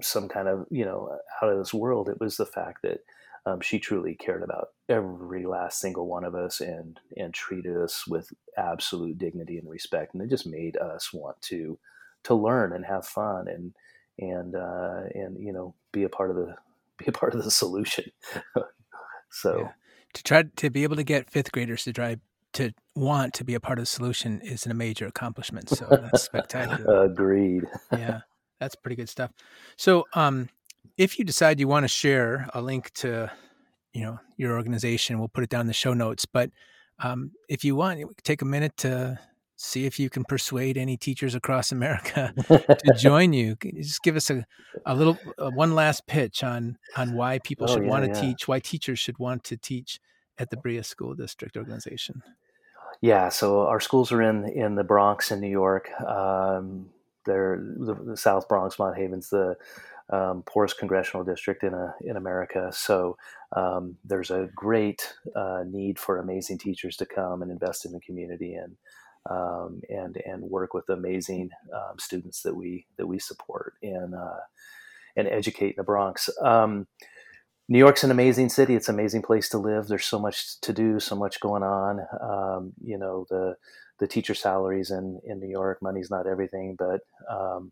some 0.02 0.28
kind 0.28 0.48
of 0.48 0.66
you 0.70 0.84
know 0.84 1.18
out 1.42 1.50
of 1.50 1.58
this 1.58 1.74
world. 1.74 2.08
It 2.08 2.20
was 2.20 2.36
the 2.36 2.46
fact 2.46 2.82
that 2.82 3.00
um, 3.46 3.60
she 3.60 3.78
truly 3.78 4.14
cared 4.14 4.42
about 4.42 4.68
every 4.88 5.46
last 5.46 5.80
single 5.80 6.06
one 6.06 6.24
of 6.24 6.34
us 6.34 6.60
and 6.60 6.98
and 7.16 7.32
treated 7.32 7.76
us 7.76 8.06
with 8.06 8.32
absolute 8.56 9.18
dignity 9.18 9.58
and 9.58 9.68
respect, 9.68 10.14
and 10.14 10.22
it 10.22 10.30
just 10.30 10.46
made 10.46 10.76
us 10.76 11.12
want 11.12 11.40
to 11.42 11.78
to 12.24 12.34
learn 12.34 12.72
and 12.72 12.84
have 12.84 13.06
fun 13.06 13.48
and 13.48 13.74
and 14.18 14.54
uh, 14.54 15.02
and 15.14 15.38
you 15.38 15.52
know 15.52 15.74
be 15.92 16.04
a 16.04 16.08
part 16.08 16.30
of 16.30 16.36
the 16.36 16.54
be 16.98 17.06
a 17.06 17.12
part 17.12 17.34
of 17.34 17.44
the 17.44 17.50
solution. 17.50 18.04
so 19.30 19.60
yeah. 19.60 19.72
to 20.12 20.22
try 20.22 20.42
to 20.42 20.70
be 20.70 20.82
able 20.82 20.96
to 20.96 21.04
get 21.04 21.30
fifth 21.30 21.52
graders 21.52 21.84
to 21.84 21.92
drive 21.92 22.20
to 22.52 22.72
want 22.96 23.32
to 23.34 23.44
be 23.44 23.54
a 23.54 23.60
part 23.60 23.78
of 23.78 23.84
the 23.84 23.86
solution 23.86 24.40
is 24.40 24.66
a 24.66 24.74
major 24.74 25.06
accomplishment. 25.06 25.68
So 25.68 25.86
that's 25.88 26.22
spectacular. 26.24 27.04
Agreed. 27.04 27.64
yeah. 27.92 28.22
That's 28.60 28.76
pretty 28.76 28.96
good 28.96 29.08
stuff. 29.08 29.32
So, 29.76 30.04
um, 30.14 30.48
if 30.96 31.18
you 31.18 31.24
decide 31.24 31.58
you 31.58 31.68
want 31.68 31.84
to 31.84 31.88
share 31.88 32.48
a 32.52 32.60
link 32.60 32.90
to, 32.94 33.32
you 33.94 34.02
know, 34.02 34.18
your 34.36 34.56
organization, 34.56 35.18
we'll 35.18 35.28
put 35.28 35.42
it 35.42 35.50
down 35.50 35.62
in 35.62 35.66
the 35.66 35.72
show 35.72 35.94
notes. 35.94 36.26
But 36.26 36.50
um, 37.02 37.32
if 37.48 37.64
you 37.64 37.74
want, 37.74 38.04
take 38.22 38.42
a 38.42 38.44
minute 38.44 38.76
to 38.78 39.18
see 39.56 39.84
if 39.84 39.98
you 39.98 40.08
can 40.08 40.24
persuade 40.24 40.78
any 40.78 40.96
teachers 40.96 41.34
across 41.34 41.72
America 41.72 42.32
to 42.48 42.94
join 42.98 43.32
you. 43.32 43.56
Just 43.76 44.02
give 44.02 44.16
us 44.16 44.30
a, 44.30 44.44
a 44.86 44.94
little 44.94 45.18
uh, 45.38 45.50
one 45.50 45.74
last 45.74 46.06
pitch 46.06 46.42
on 46.42 46.78
on 46.96 47.14
why 47.14 47.38
people 47.38 47.66
oh, 47.68 47.74
should 47.74 47.84
yeah, 47.84 47.90
want 47.90 48.04
to 48.04 48.10
yeah. 48.10 48.20
teach, 48.20 48.48
why 48.48 48.60
teachers 48.60 48.98
should 48.98 49.18
want 49.18 49.44
to 49.44 49.56
teach 49.56 50.00
at 50.38 50.50
the 50.50 50.56
Brilla 50.56 50.84
School 50.84 51.14
District 51.14 51.56
organization. 51.56 52.22
Yeah, 53.00 53.28
so 53.28 53.60
our 53.60 53.80
schools 53.80 54.12
are 54.12 54.22
in 54.22 54.48
in 54.48 54.74
the 54.74 54.84
Bronx 54.84 55.30
in 55.30 55.40
New 55.40 55.50
York. 55.50 55.90
Um, 56.02 56.90
they're 57.24 57.60
the, 57.60 57.94
the, 57.94 58.16
South 58.16 58.48
Bronx, 58.48 58.78
Mott 58.78 58.96
Haven's 58.96 59.30
the 59.30 59.56
um, 60.10 60.42
poorest 60.46 60.78
congressional 60.78 61.24
district 61.24 61.62
in 61.62 61.74
a, 61.74 61.94
in 62.00 62.16
America. 62.16 62.70
So 62.72 63.16
um, 63.56 63.96
there's 64.04 64.30
a 64.30 64.48
great 64.54 65.14
uh, 65.34 65.64
need 65.66 65.98
for 65.98 66.18
amazing 66.18 66.58
teachers 66.58 66.96
to 66.96 67.06
come 67.06 67.42
and 67.42 67.50
invest 67.50 67.84
in 67.84 67.92
the 67.92 68.00
community 68.00 68.54
and 68.54 68.76
um, 69.28 69.82
and 69.90 70.16
and 70.24 70.42
work 70.42 70.72
with 70.72 70.88
amazing 70.88 71.50
um, 71.74 71.98
students 71.98 72.42
that 72.42 72.56
we 72.56 72.86
that 72.96 73.06
we 73.06 73.18
support 73.18 73.74
and 73.82 74.14
uh, 74.14 74.40
and 75.16 75.28
educate 75.28 75.70
in 75.70 75.74
the 75.76 75.82
Bronx. 75.82 76.28
New 77.70 77.78
York's 77.78 78.02
an 78.02 78.10
amazing 78.10 78.48
city. 78.48 78.74
It's 78.74 78.88
an 78.88 78.96
amazing 78.96 79.22
place 79.22 79.48
to 79.50 79.58
live. 79.58 79.86
There's 79.86 80.04
so 80.04 80.18
much 80.18 80.60
to 80.62 80.72
do, 80.72 80.98
so 80.98 81.14
much 81.14 81.38
going 81.38 81.62
on. 81.62 82.00
Um, 82.20 82.72
you 82.82 82.98
know 82.98 83.26
the 83.30 83.56
the 84.00 84.08
teacher 84.08 84.34
salaries 84.34 84.90
in 84.90 85.20
in 85.24 85.38
New 85.38 85.48
York. 85.48 85.78
Money's 85.80 86.10
not 86.10 86.26
everything, 86.26 86.74
but 86.76 87.02
um, 87.30 87.70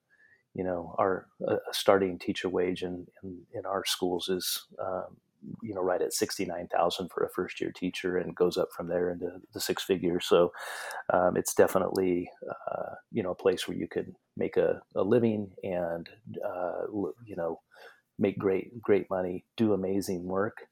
you 0.55 0.63
know 0.63 0.95
our 0.99 1.27
uh, 1.47 1.57
starting 1.73 2.17
teacher 2.17 2.49
wage 2.49 2.85
in, 2.85 3.09
in, 3.25 3.41
in 3.53 3.67
our 3.67 3.85
schools 3.85 4.29
is 4.29 4.67
um, 4.81 5.17
you 5.63 5.75
know 5.75 5.83
right 5.83 6.03
at 6.03 6.13
69,000 6.13 7.09
for 7.11 7.25
a 7.25 7.31
first 7.31 7.61
year 7.61 7.73
teacher 7.73 8.19
and 8.19 8.37
goes 8.37 8.57
up 8.57 8.69
from 8.77 8.89
there 8.89 9.11
into 9.11 9.31
the 9.53 9.61
six 9.61 9.83
figures 9.85 10.27
so 10.27 10.53
um, 11.13 11.37
it's 11.37 11.55
definitely 11.55 12.29
uh, 12.49 12.95
you 13.13 13.23
know 13.23 13.31
a 13.31 13.37
place 13.37 13.69
where 13.69 13.77
you 13.77 13.87
can 13.87 14.15
make 14.37 14.57
a, 14.57 14.81
a 14.97 15.03
living 15.03 15.51
and 15.63 16.09
uh, 16.45 16.87
you 17.25 17.37
know 17.37 17.61
make 18.19 18.39
great 18.39 18.81
great 18.83 19.09
money 19.11 19.45
do 19.57 19.73
amazing 19.73 20.25
work 20.25 20.69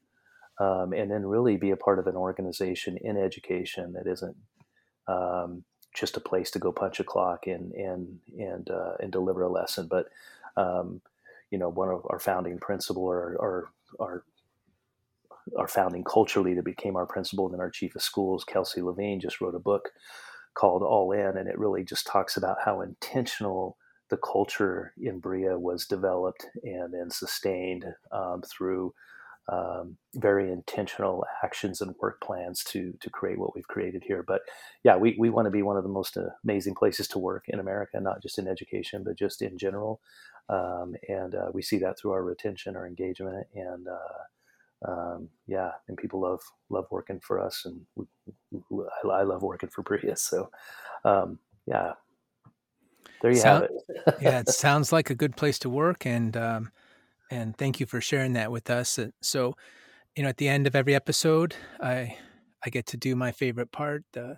um, 0.59 0.93
and 0.93 1.11
then 1.11 1.27
really 1.27 1.57
be 1.57 1.71
a 1.71 1.77
part 1.77 1.99
of 1.99 2.07
an 2.07 2.17
organization 2.17 2.97
in 2.97 3.17
education 3.17 3.93
that 3.93 4.07
isn't 4.07 4.37
um, 5.07 5.65
just 5.95 6.17
a 6.17 6.21
place 6.21 6.51
to 6.51 6.59
go 6.59 6.73
punch 6.73 7.01
a 7.01 7.05
clock 7.05 7.47
and 7.47 7.73
and 7.73 8.19
and 8.39 8.71
uh, 8.71 8.95
and 9.01 9.13
deliver 9.13 9.43
a 9.43 9.49
lesson. 9.53 9.89
But 9.89 10.09
um, 10.57 11.01
you 11.51 11.59
know, 11.59 11.69
one 11.69 11.89
of 11.89 12.07
our 12.09 12.19
founding 12.19 12.59
principle 12.59 13.05
or 13.05 13.37
our, 13.41 13.71
our 14.01 14.25
our 15.59 15.69
founding 15.69 16.05
culture 16.05 16.41
leader 16.41 16.63
became 16.63 16.97
our 16.97 17.07
principal, 17.07 17.47
and 17.47 17.55
then 17.55 17.61
our 17.61 17.71
chief 17.71 17.95
of 17.95 18.03
schools, 18.03 18.45
Kelsey 18.45 18.83
Levine, 18.83 19.21
just 19.21 19.41
wrote 19.41 19.55
a 19.55 19.61
book 19.61 19.91
called 20.55 20.83
All 20.83 21.13
In, 21.13 21.37
and 21.37 21.49
it 21.49 21.59
really 21.59 21.85
just 21.85 22.07
talks 22.07 22.37
about 22.37 22.59
how 22.65 22.81
intentional 22.81 23.77
the 24.09 24.17
culture 24.17 24.93
in 25.01 25.21
Brilla 25.21 25.59
was 25.59 25.87
developed 25.87 26.47
and 26.63 26.93
then 26.95 27.11
sustained 27.11 27.85
um, 28.13 28.43
through 28.43 28.95
um, 29.49 29.97
very 30.15 30.51
intentional 30.51 31.25
actions 31.45 31.81
and 31.81 31.95
work 32.01 32.21
plans 32.21 32.65
to 32.65 32.93
to 33.01 33.11
create 33.11 33.39
what 33.39 33.55
we've 33.55 33.69
created 33.69 34.03
here. 34.05 34.25
But 34.27 34.43
yeah, 34.83 34.97
we, 34.97 35.15
we 35.19 35.31
want 35.31 35.47
to 35.47 35.53
be 35.53 35.63
one 35.63 35.77
of 35.77 35.85
the 35.85 35.89
most 35.89 36.19
amazing 36.45 36.75
places 36.75 37.07
to 37.09 37.19
work 37.19 37.45
in 37.49 37.61
America, 37.61 38.01
not 38.01 38.23
just 38.23 38.39
in 38.39 38.49
education, 38.49 39.05
but 39.05 39.17
just 39.17 39.43
in 39.43 39.57
general. 39.57 40.01
Um, 40.49 40.97
and 41.09 41.35
uh, 41.35 41.51
we 41.53 41.63
see 41.63 41.79
that 41.79 41.99
through 41.99 42.13
our 42.13 42.25
retention, 42.25 42.77
our 42.77 42.87
engagement, 42.87 43.47
and 43.55 43.87
uh, 43.89 44.91
um, 44.91 45.29
yeah, 45.47 45.73
and 45.89 45.97
people 45.97 46.21
love 46.21 46.41
love 46.69 46.87
working 46.91 47.21
for 47.21 47.41
us, 47.41 47.65
and 47.65 47.81
we, 47.95 48.07
I, 49.11 49.23
love 49.23 49.43
working 49.43 49.71
for 49.71 49.83
Brilla. 49.83 50.19
So 50.19 50.51
um, 51.05 51.39
yeah, 51.67 51.93
there 53.27 53.35
you 53.35 53.43
have 53.43 53.63
it. 53.65 54.17
yeah, 54.21 54.41
it 54.41 54.49
sounds 54.51 54.93
like 54.93 55.11
a 55.11 55.15
good 55.15 55.37
place 55.37 55.59
to 55.61 55.71
work, 55.71 56.07
and 56.07 56.37
um, 56.37 56.71
and 57.31 57.57
thank 57.57 57.81
you 57.81 57.87
for 57.87 58.01
sharing 58.01 58.35
that 58.35 58.53
with 58.53 58.71
us. 58.71 58.99
So, 59.21 59.55
you 60.15 60.23
know, 60.23 60.29
at 60.29 60.37
the 60.37 60.49
end 60.49 60.67
of 60.67 60.77
every 60.77 60.95
episode, 60.95 61.55
I 61.81 62.17
I 62.65 62.71
get 62.71 62.87
to 62.87 62.97
do 62.97 63.17
my 63.17 63.33
favorite 63.33 63.73
part: 63.73 64.05
uh, 64.17 64.35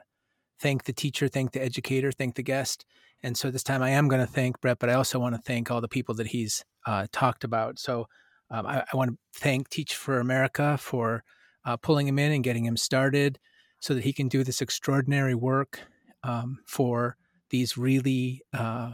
thank 0.61 0.85
the 0.85 0.93
teacher, 0.93 1.29
thank 1.29 1.53
the 1.53 1.63
educator, 1.63 2.11
thank 2.13 2.35
the 2.35 2.43
guest. 2.43 2.85
And 3.23 3.37
so 3.37 3.51
this 3.51 3.65
time, 3.65 3.83
I 3.83 3.91
am 3.91 4.09
going 4.09 4.25
to 4.25 4.33
thank 4.33 4.61
Brett, 4.61 4.79
but 4.79 4.89
I 4.89 4.95
also 4.95 5.19
want 5.19 5.35
to 5.35 5.41
thank 5.43 5.71
all 5.71 5.81
the 5.81 5.89
people 5.89 6.15
that 6.15 6.29
he's 6.29 6.65
uh, 6.87 7.09
talked 7.13 7.43
about. 7.43 7.79
So 7.79 8.07
um, 8.51 8.65
I, 8.65 8.85
I, 8.93 8.97
want 8.97 9.11
to 9.11 9.19
thank 9.35 9.69
Teach 9.69 9.97
for 9.97 10.21
America 10.21 10.79
for 10.79 11.25
uh, 11.65 11.77
pulling 11.77 12.07
him 12.07 12.19
in 12.21 12.31
and 12.31 12.45
getting 12.45 12.65
him 12.65 12.77
started, 12.77 13.39
so 13.81 13.93
that 13.93 14.05
he 14.05 14.13
can 14.13 14.29
do 14.29 14.45
this 14.45 14.63
extraordinary 14.63 15.35
work 15.35 15.81
um, 16.23 16.61
for 16.65 17.17
these 17.51 17.77
really, 17.77 18.43
uh, 18.53 18.93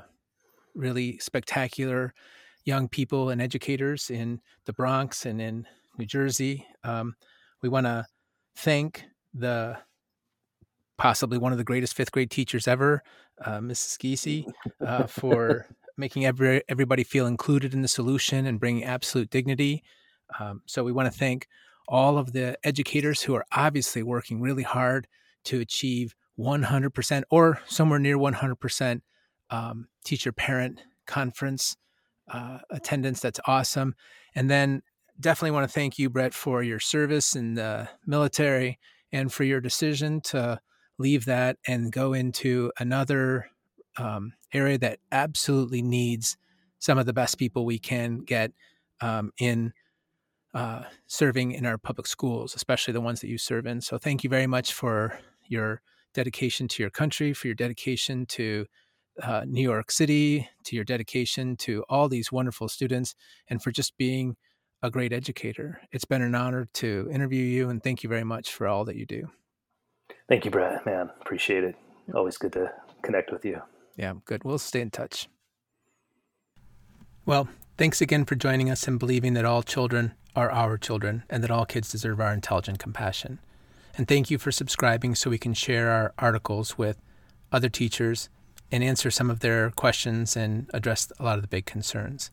really 0.75 1.19
spectacular 1.19 2.15
young 2.65 2.89
people 2.89 3.31
and 3.31 3.43
educators 3.43 4.11
in 4.11 4.41
the 4.65 4.73
Bronx 4.73 5.27
and 5.27 5.41
in 5.41 5.67
New 5.99 6.07
Jersey. 6.07 6.67
Um, 6.83 7.15
we 7.63 7.69
want 7.69 7.87
to 7.87 8.07
thank 8.57 9.05
the 9.33 9.79
possibly 10.97 11.39
one 11.39 11.53
of 11.53 11.59
the 11.59 11.65
greatest 11.65 11.95
fifth 11.95 12.13
grade 12.13 12.31
teachers 12.31 12.69
ever, 12.69 13.03
uh, 13.45 13.59
Mrs. 13.59 13.99
Giese, 13.99 14.47
uh, 14.81 15.07
for 15.07 15.67
making 15.97 16.25
every, 16.25 16.63
everybody 16.69 17.05
feel 17.05 17.27
included 17.27 17.75
in 17.75 17.83
the 17.83 17.89
solution 17.89 18.47
and 18.47 18.61
bringing 18.61 18.85
absolute 18.85 19.31
dignity. 19.31 19.83
Um, 20.39 20.63
so 20.67 20.85
we 20.85 20.93
want 20.93 21.13
to 21.13 21.19
thank 21.19 21.49
all 21.89 22.17
of 22.17 22.33
the 22.33 22.57
educators 22.65 23.23
who 23.23 23.35
are 23.35 23.45
obviously 23.53 24.03
working 24.03 24.41
really 24.41 24.63
hard 24.63 25.07
to 25.45 25.61
achieve 25.61 26.15
100% 26.39 27.23
or 27.31 27.61
somewhere 27.67 27.99
near 27.99 28.17
100% 28.17 29.01
um, 29.51 29.89
teacher 30.05 30.33
parent 30.33 30.81
conference 31.07 31.77
uh, 32.33 32.59
attendance. 32.71 33.21
That's 33.21 33.41
awesome. 33.47 33.95
And 34.35 34.51
then 34.51 34.83
definitely 35.21 35.53
want 35.53 35.69
to 35.69 35.73
thank 35.73 35.99
you, 35.99 36.11
Brett, 36.11 36.35
for 36.35 36.63
your 36.63 36.81
service 36.81 37.37
in 37.37 37.55
the 37.55 37.89
military 38.07 38.79
and 39.13 39.33
for 39.33 39.45
your 39.45 39.61
decision 39.61 40.21
to 40.23 40.61
leave 40.99 41.25
that 41.27 41.57
and 41.67 41.93
go 41.93 42.13
into 42.13 42.73
another 42.79 43.49
um, 43.97 44.33
area 44.53 44.79
that 44.79 44.99
absolutely 45.13 45.83
needs 45.83 46.37
some 46.79 46.99
of 46.99 47.07
the 47.07 47.13
best 47.13 47.39
people 47.39 47.65
we 47.65 47.79
can 47.79 48.19
get 48.19 48.53
um, 49.01 49.33
in 49.39 49.73
uh, 50.53 50.83
serving 51.07 51.53
in 51.53 51.67
our 51.67 51.79
public 51.79 52.07
schools, 52.07 52.55
especially 52.55 52.93
the 52.93 53.01
ones 53.01 53.21
that 53.21 53.29
you 53.29 53.39
serve 53.39 53.67
in. 53.67 53.81
So 53.81 53.99
thank 53.99 54.23
you 54.23 54.31
very 54.31 54.47
much 54.47 54.73
for 54.73 55.19
your 55.47 55.81
dedication 56.15 56.69
to 56.69 56.83
your 56.83 56.91
country, 56.91 57.33
for 57.33 57.49
your 57.49 57.55
dedication 57.55 58.27
to 58.27 58.67
uh, 59.23 59.43
New 59.47 59.63
York 59.63 59.91
City, 59.91 60.49
to 60.65 60.75
your 60.75 60.85
dedication 60.85 61.57
to 61.57 61.85
all 61.89 62.09
these 62.09 62.33
wonderful 62.33 62.69
students, 62.69 63.15
and 63.49 63.63
for 63.63 63.71
just 63.71 63.97
being 63.97 64.37
a 64.83 64.91
great 64.91 65.13
educator. 65.13 65.81
It's 65.93 66.05
been 66.05 66.23
an 66.23 66.35
honor 66.35 66.69
to 66.75 67.09
interview 67.13 67.45
you, 67.45 67.71
and 67.71 67.83
thank 67.83 68.03
you 68.03 68.09
very 68.09 68.25
much 68.25 68.53
for 68.53 68.67
all 68.67 68.85
that 68.87 68.97
you 68.97 69.07
do. 69.07 69.29
Thank 70.29 70.45
you, 70.45 70.51
Brett. 70.51 70.85
Man, 70.87 71.11
appreciate 71.21 71.65
it. 71.65 71.77
Always 72.15 72.37
good 72.37 72.53
to 72.53 72.73
connect 73.03 73.33
with 73.33 73.45
you. 73.45 73.61
Yeah, 73.97 74.15
good. 74.25 74.45
We'll 74.45 74.59
stay 74.59 74.81
in 74.81 74.91
touch. 74.91 75.29
Well, 77.27 77.49
thanks 77.79 78.01
again 78.01 78.25
for 78.25 78.35
joining 78.35 78.71
us 78.71 78.87
and 78.87 78.99
believing 78.99 79.35
that 79.35 79.45
all 79.45 79.63
children 79.63 80.15
are 80.37 80.51
our 80.51 80.77
children 80.77 81.23
and 81.31 81.43
that 81.43 81.51
all 81.51 81.65
kids 81.65 81.91
deserve 81.91 82.21
our 82.21 82.35
intelligent 82.35 82.79
compassion. 82.79 83.39
And 83.97 84.09
thank 84.09 84.31
you 84.31 84.39
for 84.39 84.51
subscribing 84.51 85.15
so 85.15 85.31
we 85.31 85.39
can 85.39 85.55
share 85.55 85.91
our 85.91 86.15
articles 86.19 86.77
with 86.77 87.01
other 87.53 87.69
teachers 87.69 88.29
and 88.73 88.83
answer 88.83 89.11
some 89.11 89.31
of 89.31 89.41
their 89.41 89.71
questions 89.71 90.37
and 90.37 90.69
address 90.75 91.13
a 91.19 91.23
lot 91.23 91.37
of 91.37 91.43
the 91.43 91.49
big 91.49 91.65
concerns. 91.65 92.31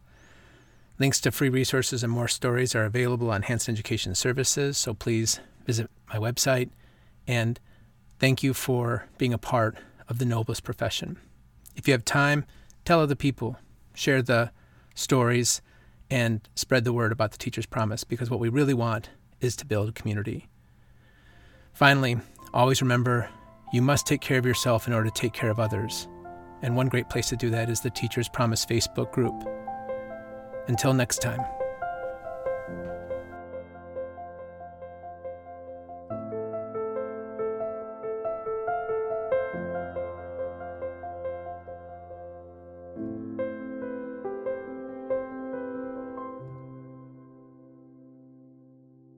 Links 0.97 1.21
to 1.21 1.31
free 1.31 1.49
resources 1.49 2.03
and 2.03 2.11
more 2.11 2.27
stories 2.27 2.73
are 2.73 2.85
available 2.85 3.29
on 3.29 3.43
Hanson 3.43 3.73
Education 3.73 4.15
Services, 4.15 4.77
so 4.77 4.93
please 4.93 5.39
visit 5.65 5.89
my 6.09 6.17
website. 6.17 6.69
And 7.27 7.59
thank 8.19 8.41
you 8.41 8.53
for 8.53 9.07
being 9.17 9.33
a 9.33 9.37
part 9.37 9.77
of 10.07 10.17
the 10.17 10.25
noblest 10.25 10.63
profession. 10.63 11.17
If 11.75 11.87
you 11.87 11.93
have 11.93 12.05
time, 12.05 12.45
tell 12.85 12.99
other 12.99 13.15
people, 13.15 13.57
share 13.93 14.21
the 14.21 14.51
stories, 14.95 15.61
and 16.09 16.47
spread 16.55 16.83
the 16.83 16.93
word 16.93 17.11
about 17.11 17.31
the 17.31 17.37
Teacher's 17.37 17.65
Promise 17.65 18.03
because 18.03 18.29
what 18.29 18.39
we 18.39 18.49
really 18.49 18.73
want 18.73 19.09
is 19.39 19.55
to 19.55 19.65
build 19.65 19.95
community. 19.95 20.47
Finally, 21.73 22.17
always 22.53 22.81
remember 22.81 23.29
you 23.73 23.81
must 23.81 24.05
take 24.05 24.21
care 24.21 24.37
of 24.37 24.45
yourself 24.45 24.87
in 24.87 24.93
order 24.93 25.09
to 25.09 25.21
take 25.21 25.33
care 25.33 25.49
of 25.49 25.59
others. 25.59 26.07
And 26.61 26.75
one 26.75 26.89
great 26.89 27.09
place 27.09 27.29
to 27.29 27.35
do 27.35 27.49
that 27.49 27.69
is 27.69 27.81
the 27.81 27.89
Teacher's 27.89 28.29
Promise 28.29 28.65
Facebook 28.65 29.11
group. 29.11 29.33
Until 30.67 30.93
next 30.93 31.21
time. 31.21 31.41